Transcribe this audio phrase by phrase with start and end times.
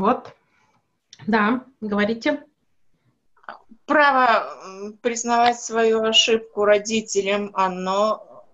[0.00, 0.34] Вот.
[1.26, 2.42] Да, говорите.
[3.84, 8.46] Право признавать свою ошибку родителям, оно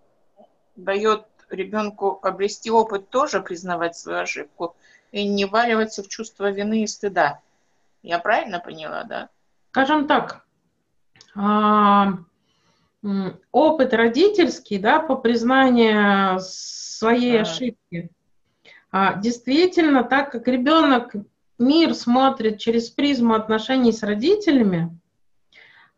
[0.75, 4.75] дает ребенку обрести опыт тоже признавать свою ошибку
[5.13, 7.41] и не валиваться в чувство вины и стыда.
[8.03, 9.29] Я правильно поняла, да?
[9.71, 10.45] Скажем так,
[11.37, 12.15] а,
[13.53, 18.11] опыт родительский, да, по признанию своей ошибки,
[18.91, 21.15] а, действительно, так как ребенок
[21.59, 24.99] мир смотрит через призму отношений с родителями,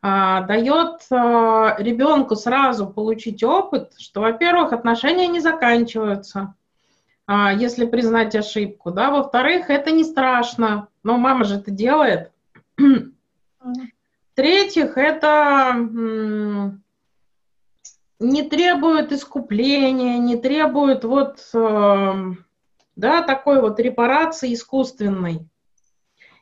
[0.01, 6.55] а, дает а, ребенку сразу получить опыт, что, во-первых, отношения не заканчиваются,
[7.27, 12.31] а, если признать ошибку, да, во-вторых, это не страшно, но мама же это делает.
[12.77, 15.75] В-третьих, это
[18.21, 21.41] не требует искупления, не требует вот,
[22.99, 25.49] да, такой вот репарации искусственной.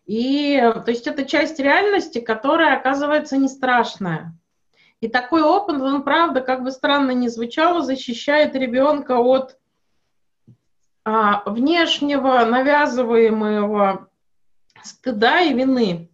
[0.06, 4.34] И, то есть, это часть реальности, которая оказывается не страшная.
[5.00, 9.58] И такой опыт, он, правда, как бы странно ни звучало, защищает ребенка от
[11.05, 14.08] а, внешнего навязываемого
[14.83, 16.11] стыда и вины.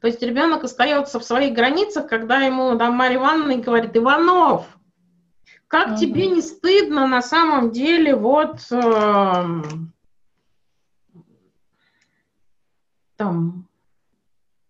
[0.00, 4.66] То есть ребенок остается в своих границах, когда ему там Марья Ивановна говорит, Иванов,
[5.72, 5.96] как угу.
[5.96, 9.62] тебе не стыдно на самом деле вот э,
[13.16, 13.66] там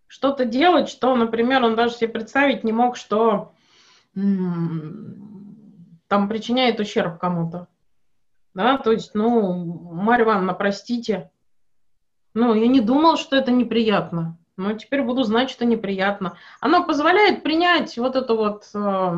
[0.06, 3.52] что-то делать, что, например, он даже себе представить не мог, что
[4.14, 7.66] там причиняет ущерб кому-то.
[8.54, 11.32] Да, то есть, ну, Марья Ивановна, простите.
[12.32, 14.38] Ну, я не думал, что это неприятно.
[14.56, 16.36] Но теперь буду знать, что неприятно.
[16.60, 19.16] Оно позволяет принять вот это вот э,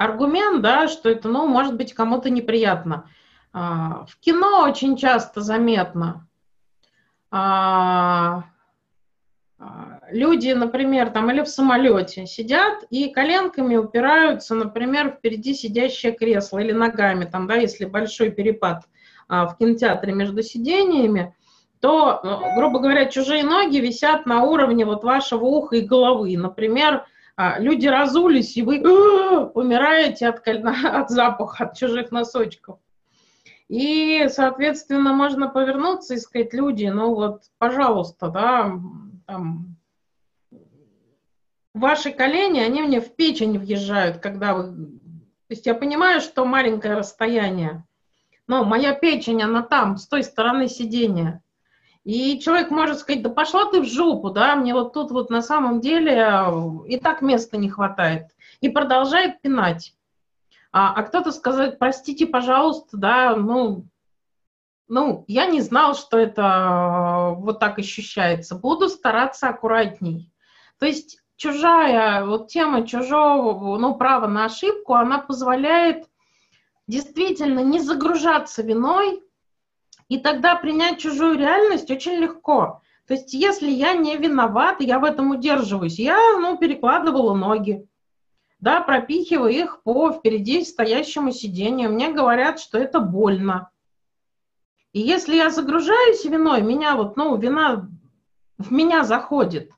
[0.00, 3.04] аргумент, да, что это, ну, может быть, кому-то неприятно.
[3.52, 6.26] А, в кино очень часто заметно,
[7.30, 8.44] а,
[9.58, 16.60] а, люди, например, там или в самолете сидят и коленками упираются, например, впереди сидящее кресло
[16.60, 18.84] или ногами, там, да, если большой перепад
[19.28, 21.36] в кинотеатре между сидениями,
[21.80, 26.36] то, ну, грубо говоря, чужие ноги висят на уровне вот вашего уха и головы.
[26.36, 27.04] Например,
[27.58, 28.80] люди разулись, и вы
[29.54, 32.78] умираете от, от запаха, от чужих носочков.
[33.68, 38.72] И, соответственно, можно повернуться и сказать, люди, ну вот, пожалуйста, да,
[39.26, 39.76] там,
[41.72, 44.72] ваши колени, они мне в печень въезжают, когда вы...
[44.72, 47.84] То есть я понимаю, что маленькое расстояние,
[48.46, 51.42] но моя печень, она там, с той стороны сидения.
[52.04, 55.42] И человек может сказать, да пошла ты в жопу, да, мне вот тут вот на
[55.42, 56.44] самом деле
[56.86, 58.28] и так места не хватает.
[58.60, 59.94] И продолжает пинать
[60.72, 63.86] а, а кто-то сказать, простите, пожалуйста, да, ну,
[64.88, 68.54] ну, я не знал, что это э, вот так ощущается.
[68.54, 70.32] Буду стараться аккуратней.
[70.78, 76.06] То есть чужая, вот тема чужого, ну, права на ошибку, она позволяет
[76.86, 79.22] действительно не загружаться виной,
[80.10, 82.82] и тогда принять чужую реальность очень легко.
[83.06, 87.86] То есть если я не виноват, я в этом удерживаюсь, я, ну, перекладывала ноги,
[88.58, 91.92] да, пропихиваю их по впереди стоящему сидению.
[91.92, 93.70] Мне говорят, что это больно.
[94.92, 97.88] И если я загружаюсь виной, меня вот, ну, вина
[98.58, 99.70] в меня заходит,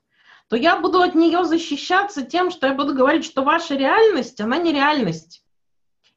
[0.49, 4.57] то я буду от нее защищаться тем, что я буду говорить, что ваша реальность, она
[4.57, 5.42] не реальность.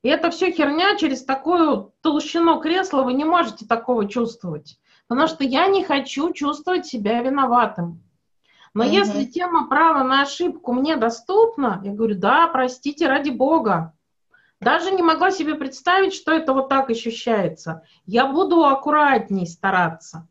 [0.06, 4.78] И это все херня, через такую толщину кресла вы не можете такого чувствовать.
[5.08, 8.04] Потому что я не хочу чувствовать себя виноватым.
[8.72, 8.92] Но угу.
[8.92, 13.94] если тема права на ошибку мне доступна, я говорю, да, простите, ради бога.
[14.60, 17.82] Даже не могла себе представить, что это вот так ощущается.
[18.04, 20.28] Я буду аккуратней стараться.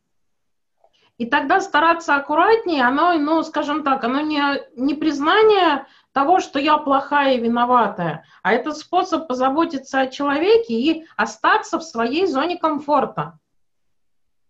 [1.18, 4.42] И тогда стараться аккуратнее, оно, ну, скажем так, оно не,
[4.78, 11.06] не признание того, что я плохая и виноватая, а это способ позаботиться о человеке и
[11.18, 13.38] остаться в своей зоне комфорта.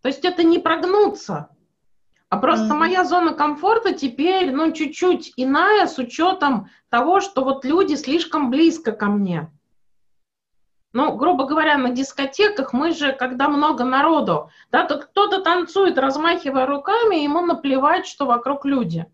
[0.04, 1.50] То есть это не прогнуться,
[2.30, 2.78] а просто mm-hmm.
[2.78, 8.92] моя зона комфорта теперь, ну, чуть-чуть иная с учетом того, что вот люди слишком близко
[8.92, 9.51] ко мне.
[10.94, 16.68] Ну, грубо говоря, на дискотеках мы же, когда много народу, да, то кто-то танцует, размахивая
[16.68, 19.07] руками, ему наплевать, что вокруг люди.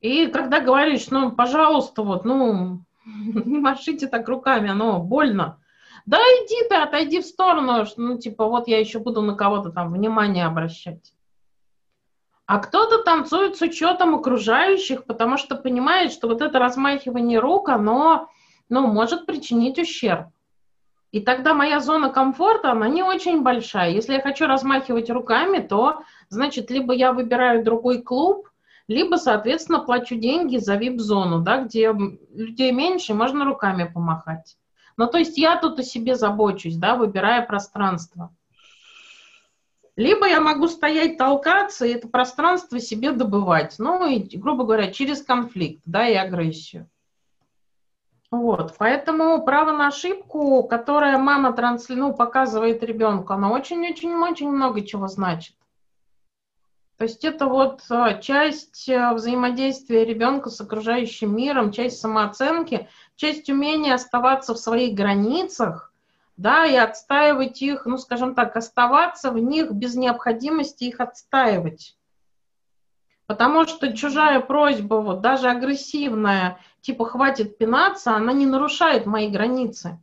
[0.00, 5.60] И когда говоришь, ну, пожалуйста, вот, ну, не машите так руками, оно больно.
[6.06, 9.92] Да иди ты, отойди в сторону, ну, типа, вот я еще буду на кого-то там
[9.92, 11.12] внимание обращать.
[12.46, 18.30] А кто-то танцует с учетом окружающих, потому что понимает, что вот это размахивание рук, оно
[18.70, 20.28] ну, может причинить ущерб.
[21.10, 23.90] И тогда моя зона комфорта, она не очень большая.
[23.90, 28.48] Если я хочу размахивать руками, то, значит, либо я выбираю другой клуб,
[28.88, 34.56] либо, соответственно, плачу деньги за вип-зону, да, где людей меньше, можно руками помахать.
[34.96, 38.34] Ну, то есть я тут о себе забочусь, да, выбирая пространство.
[39.94, 43.76] Либо я могу стоять, толкаться и это пространство себе добывать.
[43.78, 46.88] Ну, и, грубо говоря, через конфликт, да, и агрессию.
[48.30, 55.08] Вот, поэтому право на ошибку, которое мама трансли, ну, показывает ребенку, оно очень-очень-очень много чего
[55.08, 55.54] значит.
[56.98, 63.48] То есть это вот а, часть а, взаимодействия ребенка с окружающим миром, часть самооценки, часть
[63.48, 65.92] умения оставаться в своих границах,
[66.36, 71.96] да, и отстаивать их, ну, скажем так, оставаться в них без необходимости их отстаивать.
[73.26, 80.00] Потому что чужая просьба, вот даже агрессивная, типа хватит пинаться, она не нарушает мои границы.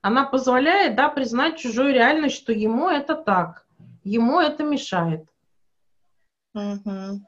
[0.00, 3.66] Она позволяет, да, признать чужую реальность, что ему это так,
[4.02, 5.26] ему это мешает.
[6.58, 7.20] Угу.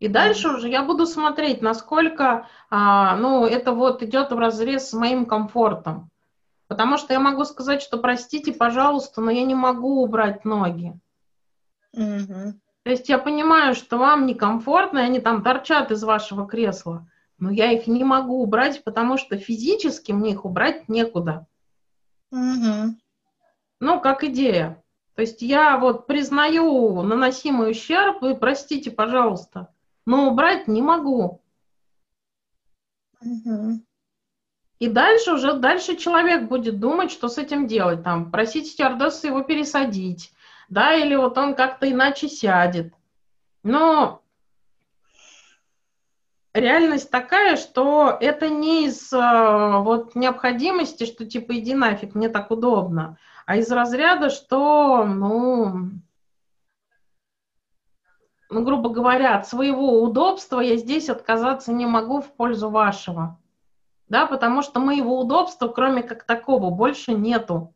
[0.00, 4.92] И дальше уже я буду смотреть, насколько, а, ну, это вот идет в разрез с
[4.92, 6.10] моим комфортом.
[6.66, 10.98] Потому что я могу сказать, что простите, пожалуйста, но я не могу убрать ноги.
[11.92, 12.54] Угу.
[12.82, 17.08] То есть я понимаю, что вам некомфортно, и они там торчат из вашего кресла,
[17.38, 21.46] но я их не могу убрать, потому что физически мне их убрать некуда.
[22.30, 22.96] Угу.
[23.80, 24.83] Ну, как идея.
[25.14, 29.72] То есть я вот признаю наносимый ущерб, и простите, пожалуйста,
[30.06, 31.40] но убрать не могу.
[33.20, 33.80] Угу.
[34.80, 39.42] И дальше уже, дальше человек будет думать, что с этим делать, там, просить стюардессу его
[39.42, 40.32] пересадить,
[40.68, 42.92] да, или вот он как-то иначе сядет.
[43.62, 44.20] Но
[46.52, 52.50] реальность такая, что это не из э, вот необходимости, что типа иди нафиг, мне так
[52.50, 55.90] удобно, а из разряда, что, ну,
[58.50, 63.38] ну, грубо говоря, от своего удобства я здесь отказаться не могу в пользу вашего.
[64.08, 67.74] Да, потому что моего удобства, кроме как такого, больше нету.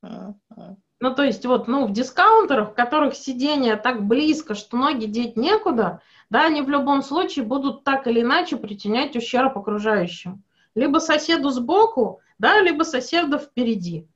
[0.00, 5.36] Ну, то есть вот, ну, в дискаунтерах, в которых сиденье так близко, что ноги деть
[5.36, 6.00] некуда,
[6.30, 10.42] да, они в любом случае будут так или иначе причинять ущерб окружающим.
[10.74, 14.08] Либо соседу сбоку, да, либо соседу впереди.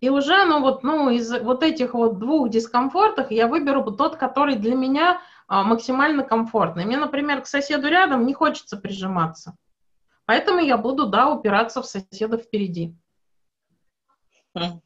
[0.00, 4.54] И уже, ну вот, ну, из вот этих вот двух дискомфортов я выберу тот, который
[4.54, 6.84] для меня а, максимально комфортный.
[6.84, 9.56] Мне, например, к соседу рядом не хочется прижиматься.
[10.24, 12.94] Поэтому я буду, да, упираться в соседа впереди.
[14.54, 14.80] Хм.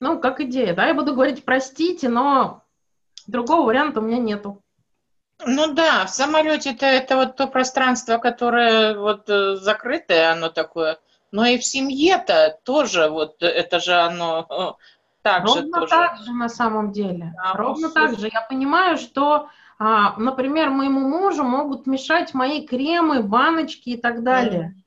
[0.00, 2.62] Ну, как идея, да, я буду говорить, простите, но
[3.26, 4.62] другого варианта у меня нету.
[5.44, 10.98] Ну да, в самолете-то это вот то пространство, которое вот э, закрытое, оно такое.
[11.32, 14.82] Но и в семье-то тоже вот это же оно э,
[15.22, 15.88] так Ровно же тоже.
[15.88, 17.34] так же на самом деле.
[17.36, 18.28] Да, Ровно так же.
[18.32, 24.74] Я понимаю, что, а, например, моему мужу могут мешать мои кремы, баночки и так далее.
[24.76, 24.82] Mm.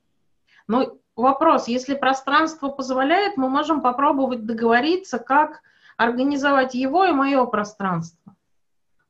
[0.67, 5.61] Но вопрос, если пространство позволяет, мы можем попробовать договориться, как
[5.97, 8.33] организовать его и мое пространство.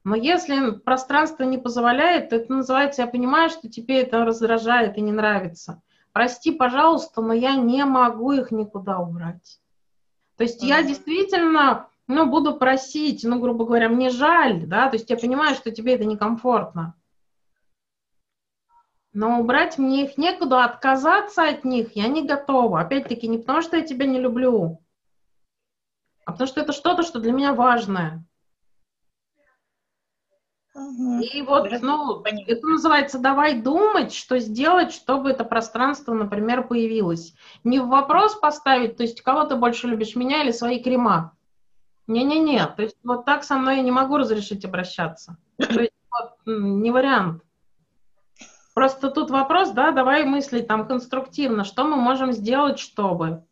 [0.03, 5.01] Но если пространство не позволяет, то это называется, я понимаю, что тебе это раздражает и
[5.01, 5.81] не нравится.
[6.11, 9.59] Прости, пожалуйста, но я не могу их никуда убрать.
[10.37, 10.67] То есть mm-hmm.
[10.67, 15.55] я действительно, ну, буду просить, ну, грубо говоря, мне жаль, да, то есть я понимаю,
[15.55, 16.95] что тебе это некомфортно.
[19.11, 22.81] Но убрать мне их некуда, отказаться от них я не готова.
[22.81, 24.81] Опять-таки, не потому что я тебя не люблю,
[26.25, 28.23] а потому что это что-то, что для меня важное.
[30.75, 31.21] Угу.
[31.21, 37.33] И вот, ну, это называется «давай думать, что сделать, чтобы это пространство, например, появилось».
[37.63, 41.35] Не в вопрос поставить, то есть кого ты больше любишь, меня или свои крема.
[42.07, 45.37] Не-не-не, то есть вот так со мной я не могу разрешить обращаться.
[45.57, 47.43] То есть вот, не вариант.
[48.73, 53.43] Просто тут вопрос, да, давай мыслить там конструктивно, что мы можем сделать, чтобы.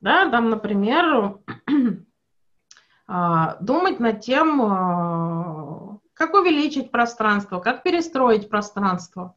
[0.00, 1.40] Да, там, например,
[3.60, 9.34] думать над тем, а, как увеличить пространство, как перестроить пространство.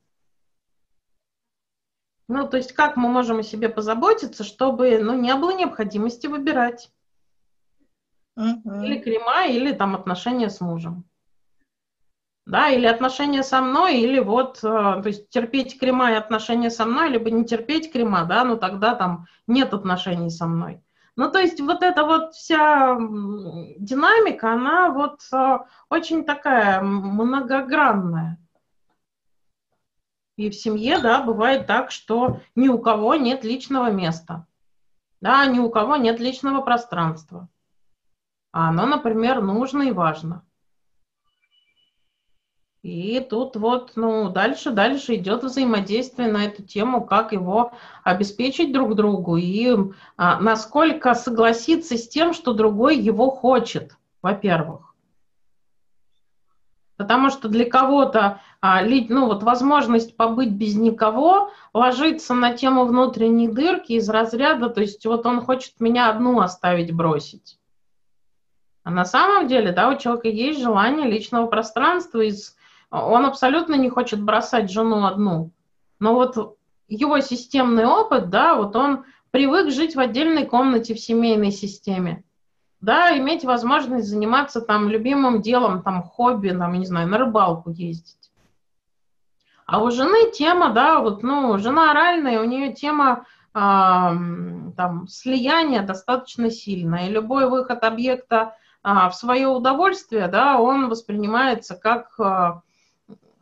[2.28, 6.92] Ну, то есть как мы можем о себе позаботиться, чтобы ну, не было необходимости выбирать.
[8.38, 8.86] Uh-huh.
[8.86, 11.06] Или крема, или там отношения с мужем
[12.46, 16.86] да, или отношения со мной, или вот, э, то есть терпеть крема и отношения со
[16.86, 20.84] мной, либо не терпеть крема, да, ну тогда там нет отношений со мной.
[21.22, 22.98] Ну, то есть вот эта вот вся
[23.78, 28.40] динамика, она вот э, очень такая многогранная.
[30.36, 34.48] И в семье, да, бывает так, что ни у кого нет личного места.
[35.20, 37.48] Да, ни у кого нет личного пространства.
[38.52, 40.44] А оно, например, нужно и важно.
[42.84, 47.74] И тут вот, ну, дальше, дальше идет взаимодействие на эту тему, как его
[48.04, 49.72] обеспечить друг другу и
[50.18, 54.96] а, насколько согласиться с тем, что другой его хочет, во-первых.
[56.98, 63.48] Потому что для кого-то а, ну, вот возможность побыть без никого ложится на тему внутренней
[63.48, 67.60] дырки из разряда, то есть вот он хочет меня одну оставить, бросить.
[68.84, 72.56] А на самом деле, да, у человека есть желание личного пространства из
[72.92, 75.52] он абсолютно не хочет бросать жену одну.
[76.00, 76.58] Но вот
[76.88, 82.24] его системный опыт, да, вот он привык жить в отдельной комнате в семейной системе.
[82.82, 88.32] Да, иметь возможность заниматься там любимым делом, там хобби, там, не знаю, на рыбалку ездить.
[89.66, 93.58] А у жены тема, да, вот, ну, жена оральная, у нее тема э,
[94.76, 97.08] там слияния достаточно сильная.
[97.08, 102.62] И любой выход объекта э, в свое удовольствие, да, он воспринимается как э,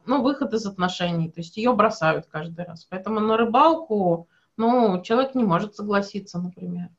[0.10, 2.84] ну, выход из отношений, то есть ее бросают каждый раз.
[2.86, 6.90] Поэтому на рыбалку, ну, человек не может согласиться, например.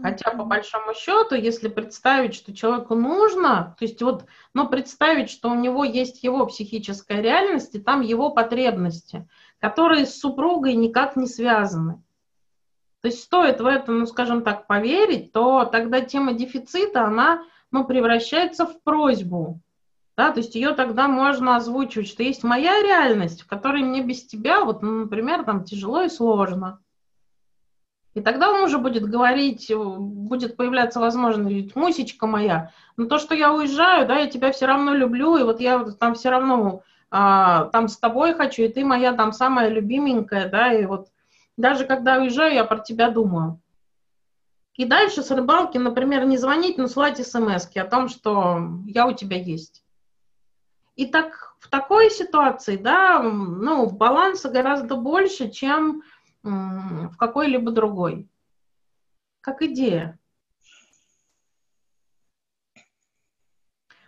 [0.00, 5.50] Хотя, по большому счету, если представить, что человеку нужно, то есть вот, ну, представить, что
[5.50, 9.28] у него есть его психическая реальность, и там его потребности,
[9.58, 12.00] которые с супругой никак не связаны.
[13.00, 17.42] То есть стоит в это, ну, скажем так, поверить, то тогда тема дефицита, она,
[17.72, 19.60] ну, превращается в просьбу.
[20.18, 24.26] Да, то есть ее тогда можно озвучивать, что есть моя реальность, в которой мне без
[24.26, 26.80] тебя, вот, ну, например, там тяжело и сложно.
[28.14, 33.52] И тогда он уже будет говорить, будет появляться возможность, мусечка моя, но то, что я
[33.52, 36.82] уезжаю, да, я тебя все равно люблю, и вот я там все равно
[37.12, 41.10] а, там с тобой хочу, и ты моя там самая любименькая, да, и вот
[41.56, 43.60] даже когда уезжаю, я про тебя думаю.
[44.74, 49.12] И дальше с рыбалки, например, не звонить, но слать смс о том, что я у
[49.12, 49.84] тебя есть.
[50.98, 56.02] И так в такой ситуации, да, ну, баланса гораздо больше, чем
[56.42, 58.28] в какой-либо другой.
[59.40, 60.18] Как идея.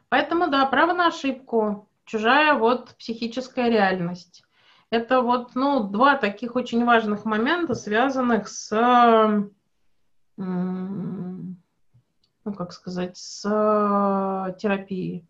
[0.09, 4.43] Поэтому, да, право на ошибку, чужая вот психическая реальность.
[4.91, 9.45] Это вот, ну, два таких очень важных момента, связанных с,
[10.37, 11.55] ну,
[12.59, 13.43] как сказать, с
[14.59, 15.25] терапией.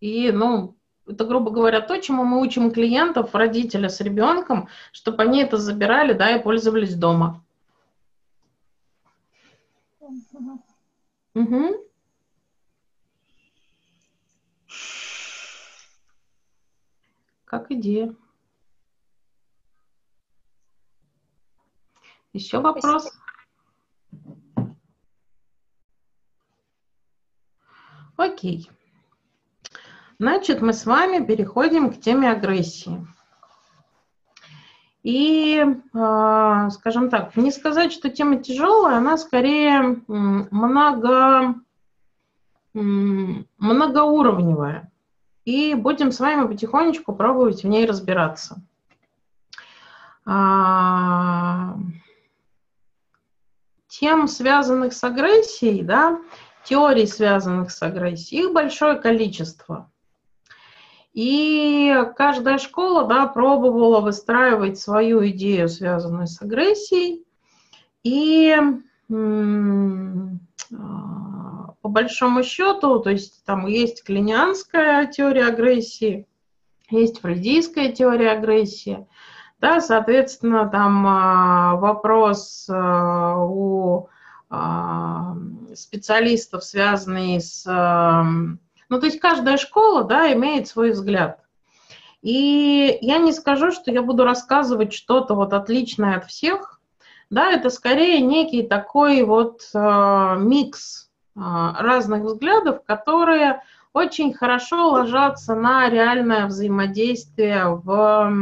[0.00, 5.42] И, ну, это, грубо говоря, то, чему мы учим клиентов, родителя с ребенком, чтобы они
[5.42, 7.44] это забирали, да, и пользовались дома.
[10.00, 10.62] Угу.
[11.34, 11.84] Угу.
[17.44, 18.14] Как идея.
[22.32, 23.12] Еще вопрос?
[28.16, 28.68] Окей.
[30.24, 33.06] Значит, мы с вами переходим к теме агрессии.
[35.02, 35.62] И,
[35.92, 41.56] а, скажем так, не сказать, что тема тяжелая, она скорее много,
[42.72, 44.90] многоуровневая.
[45.44, 48.62] И будем с вами потихонечку пробовать в ней разбираться.
[50.24, 51.76] А,
[53.88, 56.18] тем, связанных с агрессией, да,
[56.64, 59.90] теорий, связанных с агрессией, их большое количество.
[61.14, 67.24] И каждая школа да, пробовала выстраивать свою идею, связанную с агрессией.
[68.02, 68.80] И а,
[71.80, 76.26] по большому счету, то есть там есть клинианская теория агрессии,
[76.90, 79.06] есть фрейдийская теория агрессии.
[79.60, 84.08] Да, соответственно, там а, вопрос а, у
[85.74, 87.66] специалистов, связанный с
[88.88, 91.40] ну, то есть каждая школа, да, имеет свой взгляд.
[92.22, 96.80] И я не скажу, что я буду рассказывать что-то вот отличное от всех,
[97.30, 103.62] да, это скорее некий такой вот э, микс э, разных взглядов, которые
[103.92, 108.32] очень хорошо ложатся на реальное взаимодействие в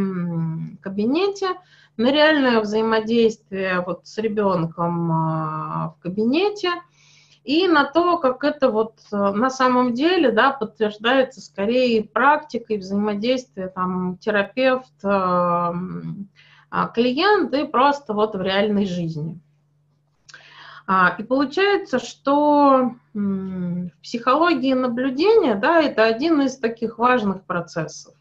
[0.81, 1.49] кабинете,
[1.97, 6.71] на реальное взаимодействие вот с ребенком э, в кабинете–
[7.45, 13.69] и на то, как это вот э, на самом деле да, подтверждается скорее практикой взаимодействия
[13.69, 15.09] там, терапевт, э,
[16.75, 19.41] а, клиент и просто вот в реальной жизни.
[20.87, 28.15] А, и получается, что в психологии наблюдения да, это один из таких важных процессов.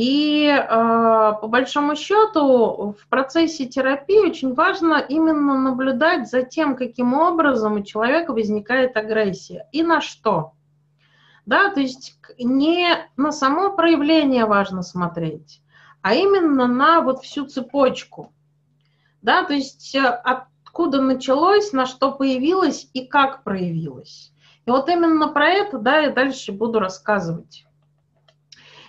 [0.00, 7.12] И э, по большому счету в процессе терапии очень важно именно наблюдать за тем, каким
[7.12, 10.52] образом у человека возникает агрессия и на что.
[11.44, 12.88] Да, то есть не
[13.18, 15.60] на само проявление важно смотреть,
[16.00, 18.32] а именно на вот всю цепочку.
[19.20, 24.32] Да, то есть э, откуда началось, на что появилось и как проявилось.
[24.64, 27.66] И вот именно про это, да, я дальше буду рассказывать.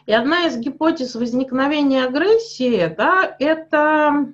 [0.05, 4.33] И одна из гипотез возникновения агрессии, да, это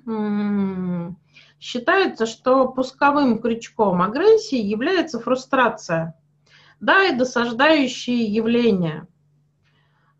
[1.60, 6.14] считается, что пусковым крючком агрессии является фрустрация,
[6.80, 9.06] да, и досаждающие явления.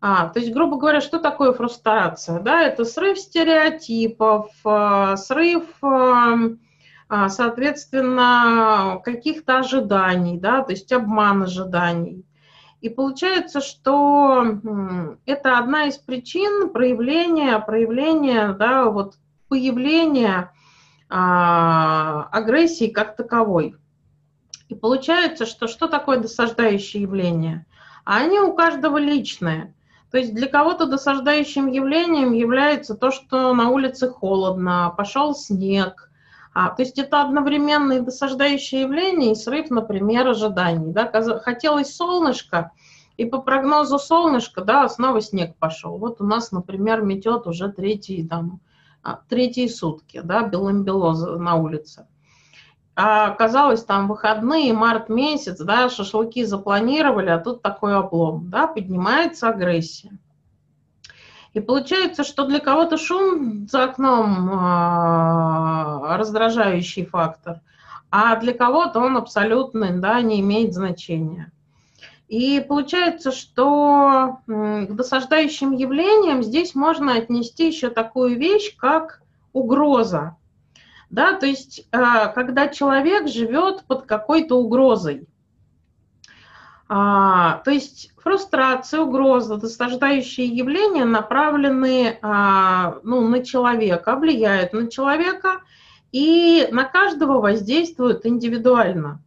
[0.01, 2.39] А, то есть, грубо говоря, что такое фрустрация?
[2.39, 6.37] Да, это срыв стереотипов, а, срыв, а,
[7.09, 12.23] а, соответственно, каких-то ожиданий, да, то есть обман ожиданий.
[12.81, 14.59] И получается, что
[15.25, 19.15] это одна из причин проявления, проявления, да, вот
[19.49, 20.53] появления
[21.09, 23.75] а, агрессии как таковой.
[24.69, 27.65] И получается, что что такое досаждающее явление?
[28.05, 29.73] А они у каждого личные.
[30.11, 36.08] То есть для кого-то досаждающим явлением является то, что на улице холодно, пошел снег,
[36.53, 40.91] а, то есть это одновременное досаждающее явление и срыв, например, ожиданий.
[40.91, 41.11] Да?
[41.39, 42.71] Хотелось солнышко,
[43.17, 45.97] и по прогнозу солнышко, да, снова снег пошел.
[45.97, 48.61] Вот у нас, например, метет уже третий, там,
[49.03, 52.07] а, третьи сутки, да, белым-бело на улице.
[52.95, 59.49] А оказалось, там выходные, март месяц, да, шашлыки запланировали, а тут такой облом, да, поднимается
[59.49, 60.17] агрессия.
[61.53, 67.61] И получается, что для кого-то шум за окном э, раздражающий фактор,
[68.11, 71.51] а для кого-то он абсолютно да, не имеет значения.
[72.27, 80.35] И получается, что к досаждающим явлениям здесь можно отнести еще такую вещь, как угроза.
[81.09, 85.27] Да, то есть, э, когда человек живет под какой-то угрозой.
[86.91, 95.61] А, то есть фрустрация, угроза, досаждающие явления направлены а, ну, на человека, влияют на человека
[96.11, 99.21] и на каждого воздействуют индивидуально.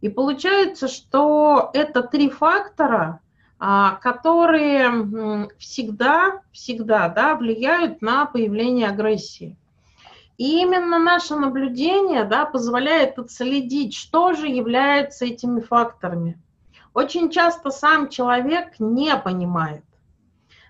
[0.00, 3.20] И получается, что это три фактора,
[3.58, 9.54] а, которые всегда, всегда да, влияют на появление агрессии.
[10.38, 16.40] И именно наше наблюдение да, позволяет отследить, что же является этими факторами–
[16.96, 19.84] очень часто сам человек не понимает.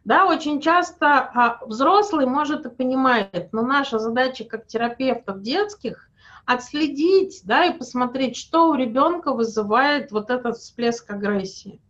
[0.05, 6.11] Да, очень часто а, взрослый, может, и понимает, но наша задача как терапевтов детских
[6.45, 11.81] отследить, да, и посмотреть, что у ребенка вызывает вот этот всплеск агрессии.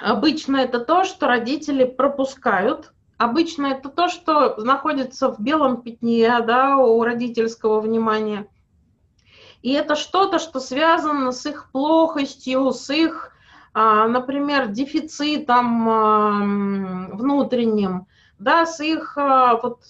[0.00, 6.76] Обычно это то, что родители пропускают, обычно это то, что находится в белом пятне, да,
[6.76, 8.46] у родительского внимания.
[9.64, 13.32] И это что-то, что связано с их плохостью, с их,
[13.72, 16.30] а, например, дефицитом а,
[17.14, 18.06] внутренним,
[18.38, 19.86] да, с их а, вот,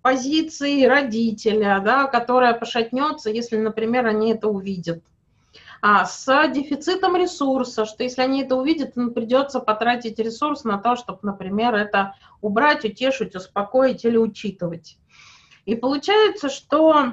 [0.00, 5.04] позицией родителя, да, которая пошатнется, если, например, они это увидят.
[5.82, 10.96] А, с дефицитом ресурса, что если они это увидят, им придется потратить ресурс на то,
[10.96, 14.96] чтобы, например, это убрать, утешить, успокоить или учитывать.
[15.66, 17.12] И получается, что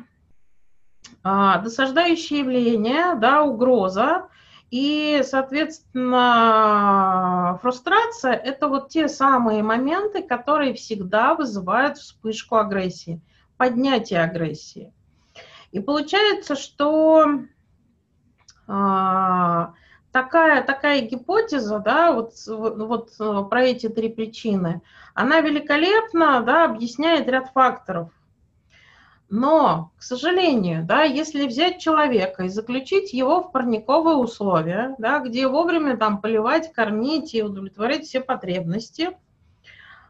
[1.23, 4.27] досаждающее явление, да, угроза,
[4.69, 13.21] и, соответственно, фрустрация– это вот те самые моменты, которые всегда вызывают вспышку агрессии,
[13.55, 14.91] поднятие агрессии.
[15.71, 17.43] И получается, что
[18.67, 19.73] а,
[20.11, 23.11] такая, такая гипотеза, да, вот, вот
[23.49, 24.81] про эти три причины,
[25.13, 28.09] она великолепно да, объясняет ряд факторов.
[29.29, 35.47] Но, к сожалению, да, если взять человека и заключить его в парниковые условия, да, где
[35.47, 39.17] вовремя там поливать, кормить и удовлетворять все потребности,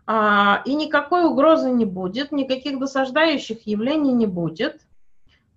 [0.05, 4.81] а, и никакой угрозы не будет, никаких досаждающих явлений не будет,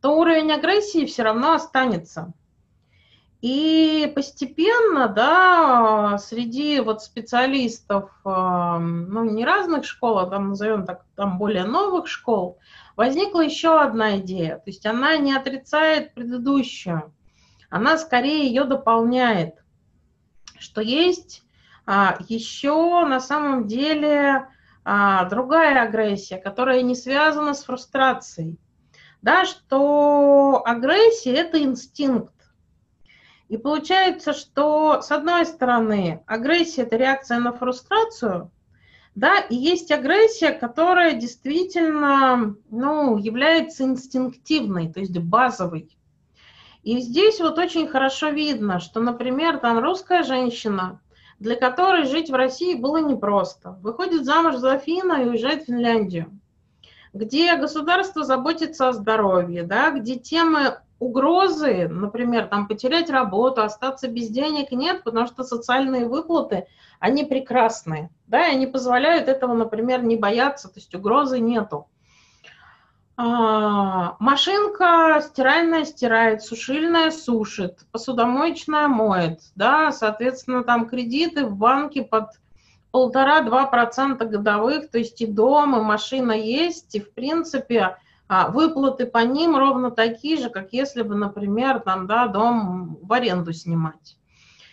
[0.01, 2.33] то уровень агрессии все равно останется.
[3.43, 11.39] И постепенно, да, среди вот специалистов, ну, не разных школ, а там, назовем так, там
[11.39, 12.59] более новых школ,
[13.01, 14.57] возникла еще одна идея.
[14.57, 17.15] То есть она не отрицает предыдущую,
[17.71, 19.55] она скорее ее дополняет,
[20.59, 21.43] что есть
[21.87, 24.49] а, еще на самом деле
[24.85, 28.59] а, другая агрессия, которая не связана с фрустрацией.
[29.23, 32.35] Да, что агрессия– это инстинкт.
[33.49, 38.51] И получается, что с одной стороны агрессия– это реакция на фрустрацию,
[39.21, 45.95] Да, и есть агрессия, которая действительно ну, является инстинктивной, то есть базовой.
[46.85, 51.03] И здесь вот очень хорошо видно, что, например, там русская женщина,
[51.39, 56.41] для которой жить в России было непросто, выходит замуж за Фина и уезжает в Финляндию,
[57.13, 64.29] где государство заботится о здоровье, да, где темы угрозы, например, там потерять работу, остаться без
[64.29, 66.67] денег нет, потому что социальные выплаты,
[67.01, 71.89] они прекрасные, да, и они позволяют этого, например, не бояться, то есть угрозы нету.
[73.17, 82.27] А, машинка стиральная стирает, сушильная сушит, посудомоечная моет, да, соответственно, там кредиты в банке под
[82.91, 87.97] полтора-два процента годовых, то есть и дом, и машина есть, и в принципе
[88.31, 93.53] выплаты по ним ровно такие же, как если бы, например, там, да, дом в аренду
[93.53, 94.17] снимать.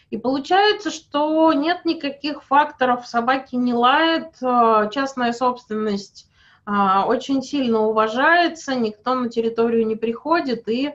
[0.10, 6.30] И получается, что нет никаких факторов, собаки не лают, э, частная собственность
[6.65, 6.72] э,
[7.06, 10.93] очень сильно уважается, никто на территорию не приходит, и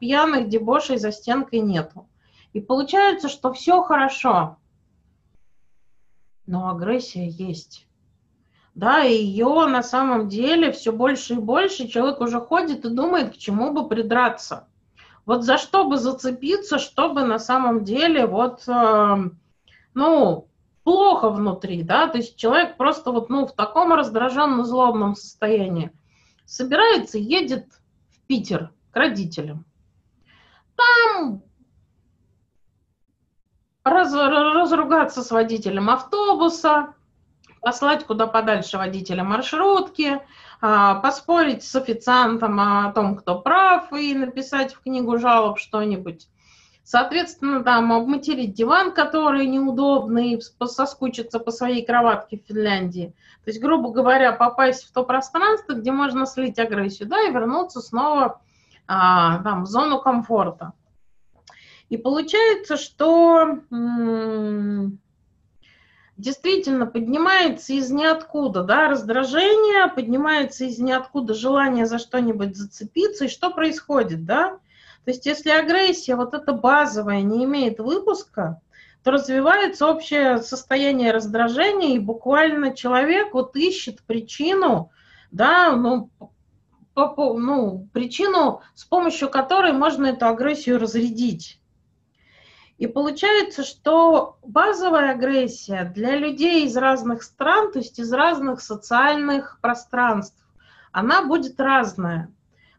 [0.00, 2.08] пьяных дебошей за стенкой нету.
[2.54, 4.56] И получается, что все хорошо,
[6.46, 7.87] но агрессия есть
[8.78, 13.32] да, и ее на самом деле все больше и больше человек уже ходит и думает,
[13.32, 14.68] к чему бы придраться.
[15.26, 19.16] Вот за что бы зацепиться, чтобы на самом деле вот, э,
[19.94, 20.48] ну,
[20.84, 25.90] плохо внутри, да, то есть человек просто вот, ну, в таком раздраженном, злобном состоянии
[26.44, 27.66] собирается, едет
[28.10, 29.64] в Питер к родителям.
[30.76, 31.42] Там
[33.82, 36.94] раз, разругаться с водителем автобуса,
[37.68, 40.22] послать куда подальше водителя маршрутки,
[40.62, 46.28] а, поспорить с официантом о том, кто прав, и написать в книгу жалоб что-нибудь.
[46.82, 53.14] Соответственно, там обматерить диван, который неудобный, соскучиться по своей кроватке в Финляндии.
[53.44, 57.82] То есть, грубо говоря, попасть в то пространство, где можно слить агрессию, да, и вернуться
[57.82, 58.40] снова
[58.86, 60.72] а, там, в зону комфорта.
[61.90, 65.00] И получается, что м-
[66.18, 73.50] действительно поднимается из ниоткуда, да, раздражение, поднимается из ниоткуда желание за что-нибудь зацепиться, и что
[73.50, 74.58] происходит, да?
[75.04, 78.60] То есть если агрессия, вот эта базовая, не имеет выпуска,
[79.04, 84.90] то развивается общее состояние раздражения, и буквально человек вот ищет причину,
[85.30, 86.10] да, ну,
[86.94, 91.57] по, ну, причину, с помощью которой можно эту агрессию разрядить.
[92.78, 99.58] И получается, что базовая агрессия для людей из разных стран, то есть из разных социальных
[99.60, 100.40] пространств,
[100.92, 102.32] она будет разная.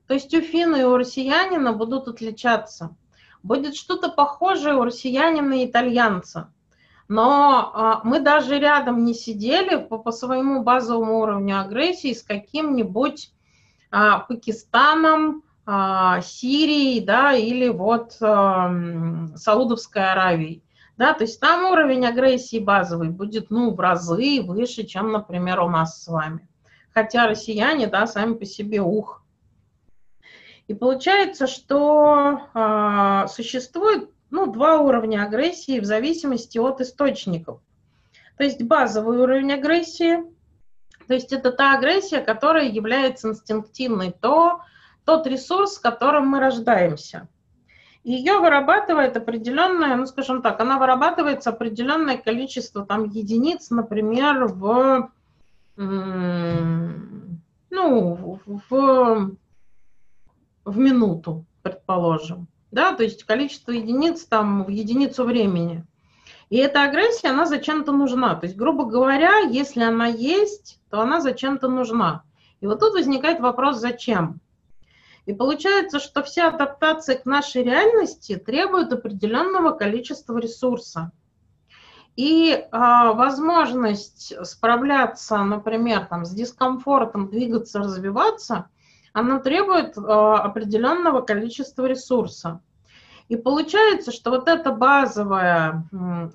[0.08, 2.96] То есть у финна и у россиянина будут отличаться.
[3.44, 6.52] Будет что-то похожее у россиянина и итальянца.
[7.10, 13.34] Но а, мы даже рядом не сидели по, по своему базовому уровню агрессии с каким-нибудь
[13.92, 20.64] а, Пакистаном, а, Сирии, да, или вот Саудовской Аравии.
[20.98, 25.70] Да, то есть там уровень агрессии базовый будет, ну, в разы выше, чем, например, у
[25.70, 26.50] нас с вами.
[26.92, 29.24] Хотя россияне, да, сами по себе ух.
[30.68, 37.62] И получается, что э, существует, ну, два уровня агрессии в зависимости от источников.
[38.38, 40.24] То есть базовый уровень агрессии,
[41.08, 44.62] то есть это та агрессия, которая является инстинктивной, то,
[45.10, 47.28] тот ресурс, с которым мы рождаемся.
[48.04, 55.10] Ее вырабатывает определенное, ну скажем так, она вырабатывается определенное количество там единиц, например, в,
[55.78, 56.94] ну,
[58.46, 59.32] в,
[60.66, 62.48] в минуту, предположим.
[62.70, 65.84] Да, то есть количество единиц там в единицу времени.
[66.52, 68.36] И эта агрессия, она зачем-то нужна.
[68.36, 72.22] То есть, грубо говоря, если она есть, то она зачем-то нужна.
[72.62, 74.40] И вот тут возникает вопрос, зачем?
[75.30, 81.12] И получается, что вся адаптация к нашей реальности требует определенного количества ресурса.
[82.16, 88.70] И э, возможность справляться, например, там, с дискомфортом, двигаться, развиваться,
[89.14, 92.62] она требует э, определенного количества ресурса.
[93.28, 95.88] И получается, что вот эта базовая,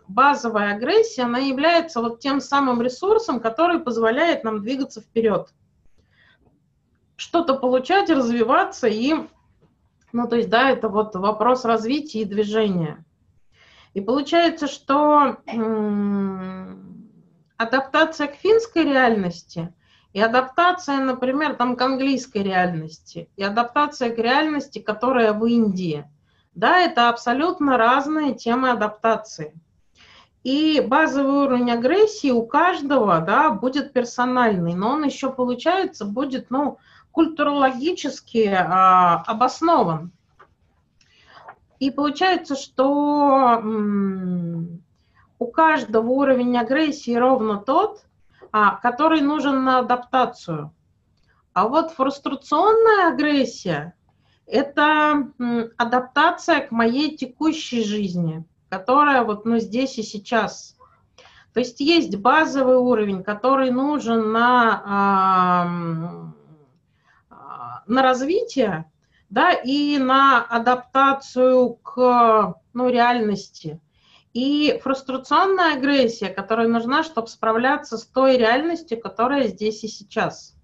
[0.06, 5.48] базовая агрессия, она является вот тем самым ресурсом, который позволяет нам двигаться вперед
[7.24, 9.14] что-то получать, развиваться и,
[10.12, 13.02] ну, то есть, да, это вот вопрос развития и движения.
[13.94, 15.38] И получается, что
[17.56, 19.72] адаптация к финской реальности
[20.12, 26.04] и адаптация, например, там к английской реальности, и адаптация к реальности, которая в Индии,
[26.54, 29.54] да, это абсолютно разные темы адаптации.
[30.42, 36.76] И базовый уровень агрессии у каждого, да, будет персональный, но он еще, получается, будет, ну,
[37.14, 40.10] культурологически а, обоснован.
[41.78, 43.62] И получается, что
[45.38, 48.04] у каждого уровень агрессии ровно тот,
[48.50, 50.74] а, который нужен на адаптацию.
[51.52, 53.94] А вот фрустрационная агрессия–
[54.46, 55.28] это
[55.76, 60.76] адаптация к моей текущей жизни, которая вот ну, здесь и сейчас.
[61.52, 66.33] То есть есть базовый уровень, который нужен на
[67.86, 68.90] на развитие,
[69.30, 73.80] да, и на адаптацию к ну, реальности.
[74.32, 80.56] И фрустрационная агрессия, которая нужна, чтобы справляться с той реальностью, которая здесь и сейчас.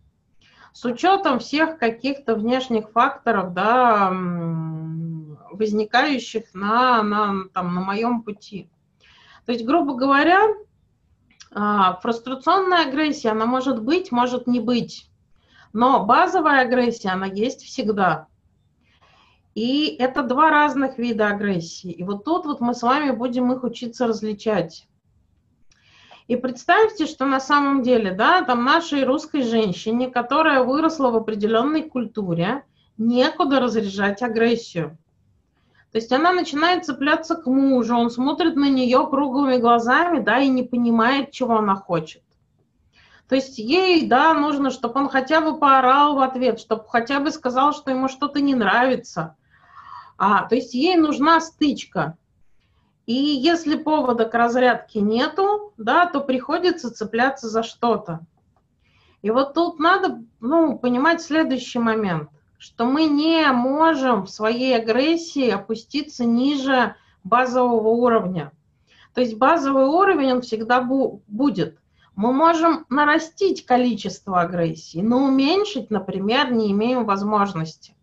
[0.73, 4.11] С учетом всех каких-то внешних факторов, да,
[5.53, 8.71] возникающих на, на, там, на моем пути.
[9.47, 10.41] То есть, грубо говоря,
[11.53, 15.10] а, фрустрационная агрессия, она может быть, может не быть.
[15.73, 18.27] Но базовая агрессия, она есть всегда.
[19.55, 21.91] И это два разных вида агрессии.
[21.91, 24.87] И вот тут вот мы с вами будем их учиться различать.
[26.29, 31.83] И представьте, что на самом деле, да, там нашей русской женщине, которая выросла в определенной
[31.83, 32.65] культуре,
[32.99, 34.97] некуда разряжать агрессию.
[35.91, 40.49] То есть она начинает цепляться к мужу, он смотрит на нее круглыми глазами, да, и
[40.49, 42.23] не понимает, чего она хочет.
[43.31, 47.31] То есть ей, да, нужно, чтобы он хотя бы поорал в ответ, чтобы хотя бы
[47.31, 49.37] сказал, что ему что-то не нравится.
[50.19, 52.19] А, то есть ей нужна стычка.
[53.07, 58.19] И если повода к разрядке нету, да, то приходится цепляться за что-то.
[59.23, 65.49] И вот тут надо ну, понимать следующий момент, что мы не можем в своей агрессии
[65.49, 68.51] опуститься ниже базового уровня.
[69.15, 71.80] То есть базовый уровень, он всегда бу- будет.
[72.21, 77.97] Мы можем нарастить количество агрессии, но уменьшить, например, не имеем возможности.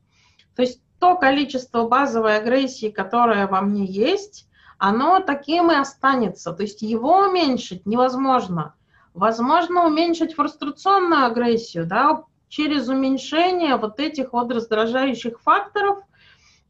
[0.55, 4.47] То есть то количество базовой агрессии, которое во мне есть,
[4.79, 6.51] оно таким и останется.
[6.51, 8.73] То есть его уменьшить невозможно.
[9.13, 15.99] Возможно уменьшить фрустрационную агрессию да, через уменьшение вот этих вот раздражающих факторов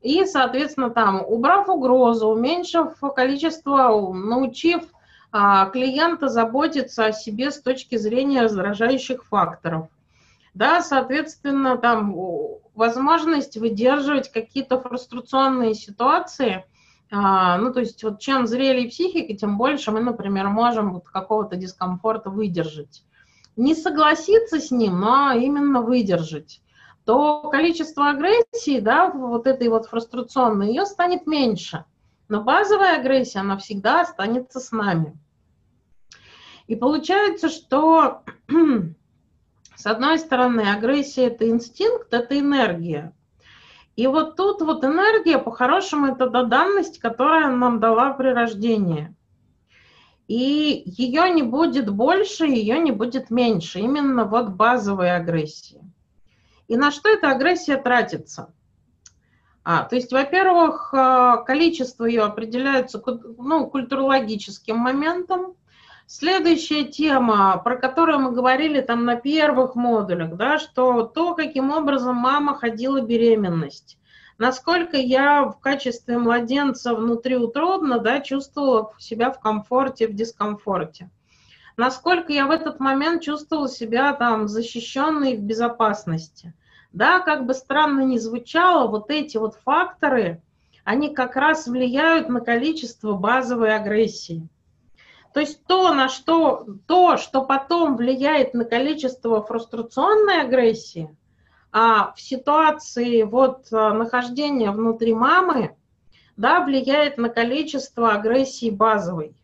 [0.01, 4.83] и, соответственно, там, убрав угрозу, уменьшив количество, научив
[5.71, 9.87] клиента заботиться о себе с точки зрения раздражающих факторов.
[10.53, 12.15] Да, соответственно, там
[12.73, 16.65] возможность выдерживать какие-то фрустрационные ситуации.
[17.11, 21.55] А, ну, то есть вот чем зрелее психика, тем больше мы, например, можем вот какого-то
[21.55, 23.03] дискомфорта выдержать.
[23.55, 26.61] Не согласиться с ним, но именно выдержать
[27.05, 31.85] то количество агрессии, да, вот этой вот фрустрационной, ее станет меньше–
[32.29, 35.17] но базовая агрессия, она всегда останется с нами.
[36.67, 38.23] И получается, что
[39.75, 43.13] с одной стороны агрессия– это инстинкт, это энергия.
[43.95, 49.15] И вот тут вот энергия, по-хорошему, это данность, которая нам дала при рождении.
[50.27, 53.79] И ее не будет больше, ее не будет меньше.
[53.79, 55.81] Именно вот базовой агрессии.
[56.67, 58.53] И на что эта агрессия тратится?
[59.63, 63.01] А, то есть, во-первых, э, количество ее определяется
[63.37, 65.55] ну, культурологическим моментом.
[66.07, 72.15] Следующая тема, про которую мы говорили там на первых модулях, да, что то, каким образом
[72.15, 73.97] мама ходила беременность.
[74.39, 81.09] Насколько я в качестве младенца внутриутробно да, чувствовала себя в комфорте, в дискомфорте.
[81.75, 86.53] Насколько я в этот момент чувствовала себя там защищенной в безопасности–
[86.97, 90.41] да, как бы странно ни звучало, вот эти вот факторы,
[90.83, 94.47] они как раз влияют на количество базовой агрессии.
[95.33, 101.15] То есть то, на что, то, что потом влияет на количество фрустрационной агрессии,
[101.71, 105.75] а в ситуации вот э, нахождения внутри мамы,
[106.37, 109.35] да, влияет на количество агрессии базовой.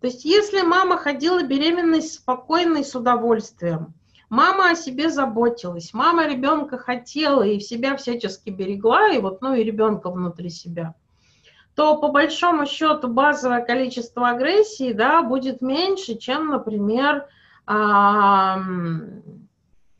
[0.00, 3.94] То есть если мама ходила беременность спокойной, с удовольствием,
[4.30, 9.54] Мама о себе заботилась, мама ребенка хотела и в себя всячески берегла, и вот, ну
[9.54, 10.96] и ребенка внутри себя
[11.74, 17.26] то по большому счету базовое количество агрессии да, будет меньше, чем, например,
[17.66, 18.60] а,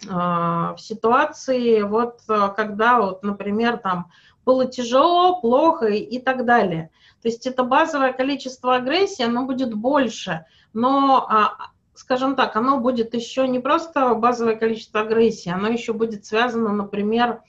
[0.08, 4.10] а, в ситуации, вот, когда, вот, например, там
[4.44, 6.90] было тяжело, плохо и, и так далее.
[7.22, 11.54] То есть это базовое количество агрессии, оно будет больше, но а,
[11.94, 17.40] скажем так, оно будет еще не просто базовое количество агрессии, оно еще будет связано, например,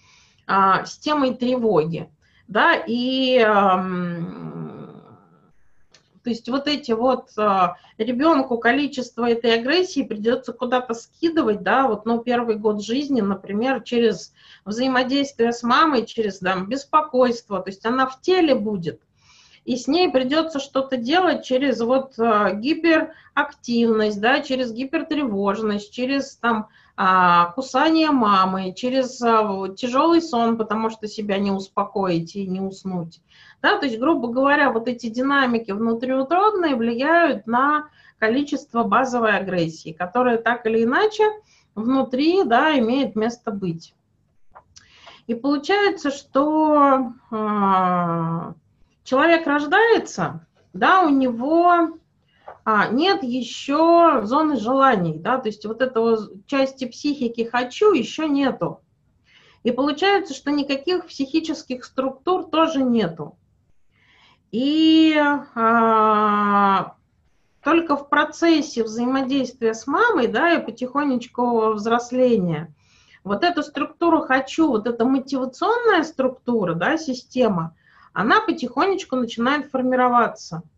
[0.48, 2.10] а, с темой тревоги.
[2.48, 3.40] Да, и
[6.24, 12.06] То есть вот эти вот а, ребенку количество этой агрессии придется куда-то скидывать, да, вот,
[12.08, 14.34] ну, первый год жизни, например, через
[14.66, 19.02] взаимодействие с мамой, через, там, беспокойство, то есть она в теле будет,
[19.66, 26.70] и с ней придется что-то делать через вот а, гиперактивность, да, через гипертревожность, через там
[26.98, 33.22] кусание мамы, через а, тяжелый сон, потому что себя не успокоить и не уснуть.
[33.62, 40.38] Да, то есть, грубо говоря, вот эти динамики внутриутробные влияют на количество базовой агрессии, которая
[40.38, 41.24] так или иначе
[41.74, 43.94] внутри да, имеет место быть.
[45.28, 48.54] И получается, что э,
[49.04, 51.98] человек рождается, да, у него
[52.68, 58.82] а, нет еще зоны желаний, да, то есть вот этого части психики «хочу» еще нету.
[59.62, 63.38] И получается, что никаких психических структур тоже нету.
[64.52, 65.16] И
[65.54, 66.96] а,
[67.64, 72.74] только в процессе взаимодействия с мамой, да, и потихонечку взросления,
[73.24, 77.76] вот эту структуру «хочу», вот эта мотивационная структура, да, система,
[78.12, 80.64] она потихонечку начинает формироваться–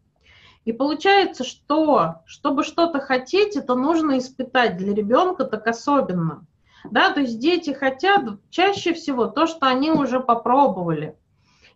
[0.67, 6.45] и получается, что чтобы что-то хотеть, это нужно испытать для ребенка так особенно.
[6.83, 11.15] Да, то есть дети хотят чаще всего то, что они уже попробовали.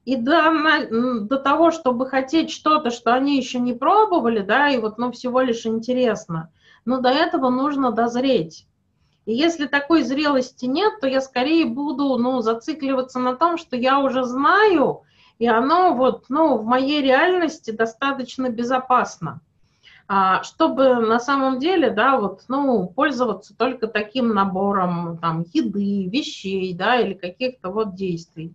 [0.04, 4.98] И до, до того, чтобы хотеть что-то, что они еще не пробовали, да, и вот,
[4.98, 6.52] ну, всего лишь интересно,
[6.84, 8.68] но до этого нужно дозреть.
[9.26, 14.00] И если такой зрелости нет, то я скорее буду, ну, зацикливаться на том, что я
[14.00, 15.04] уже знаю,
[15.42, 19.42] и оно вот, ну, в моей реальности достаточно безопасно,
[20.08, 26.76] а, чтобы на самом деле, да, вот, ну, пользоваться только таким набором, там, еды, вещей,
[26.76, 28.54] да, или каких-то вот действий.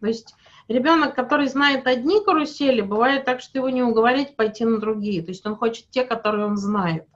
[0.00, 0.34] То есть
[0.66, 5.20] ребенок, который знает одни карусели, бывает так, что его не уговорить пойти на другие.
[5.20, 7.06] То есть он хочет те, которые он знает.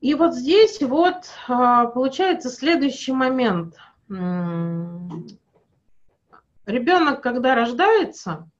[0.00, 3.74] И вот здесь вот а, получается следующий момент
[6.66, 8.50] ребенок, когда рождается,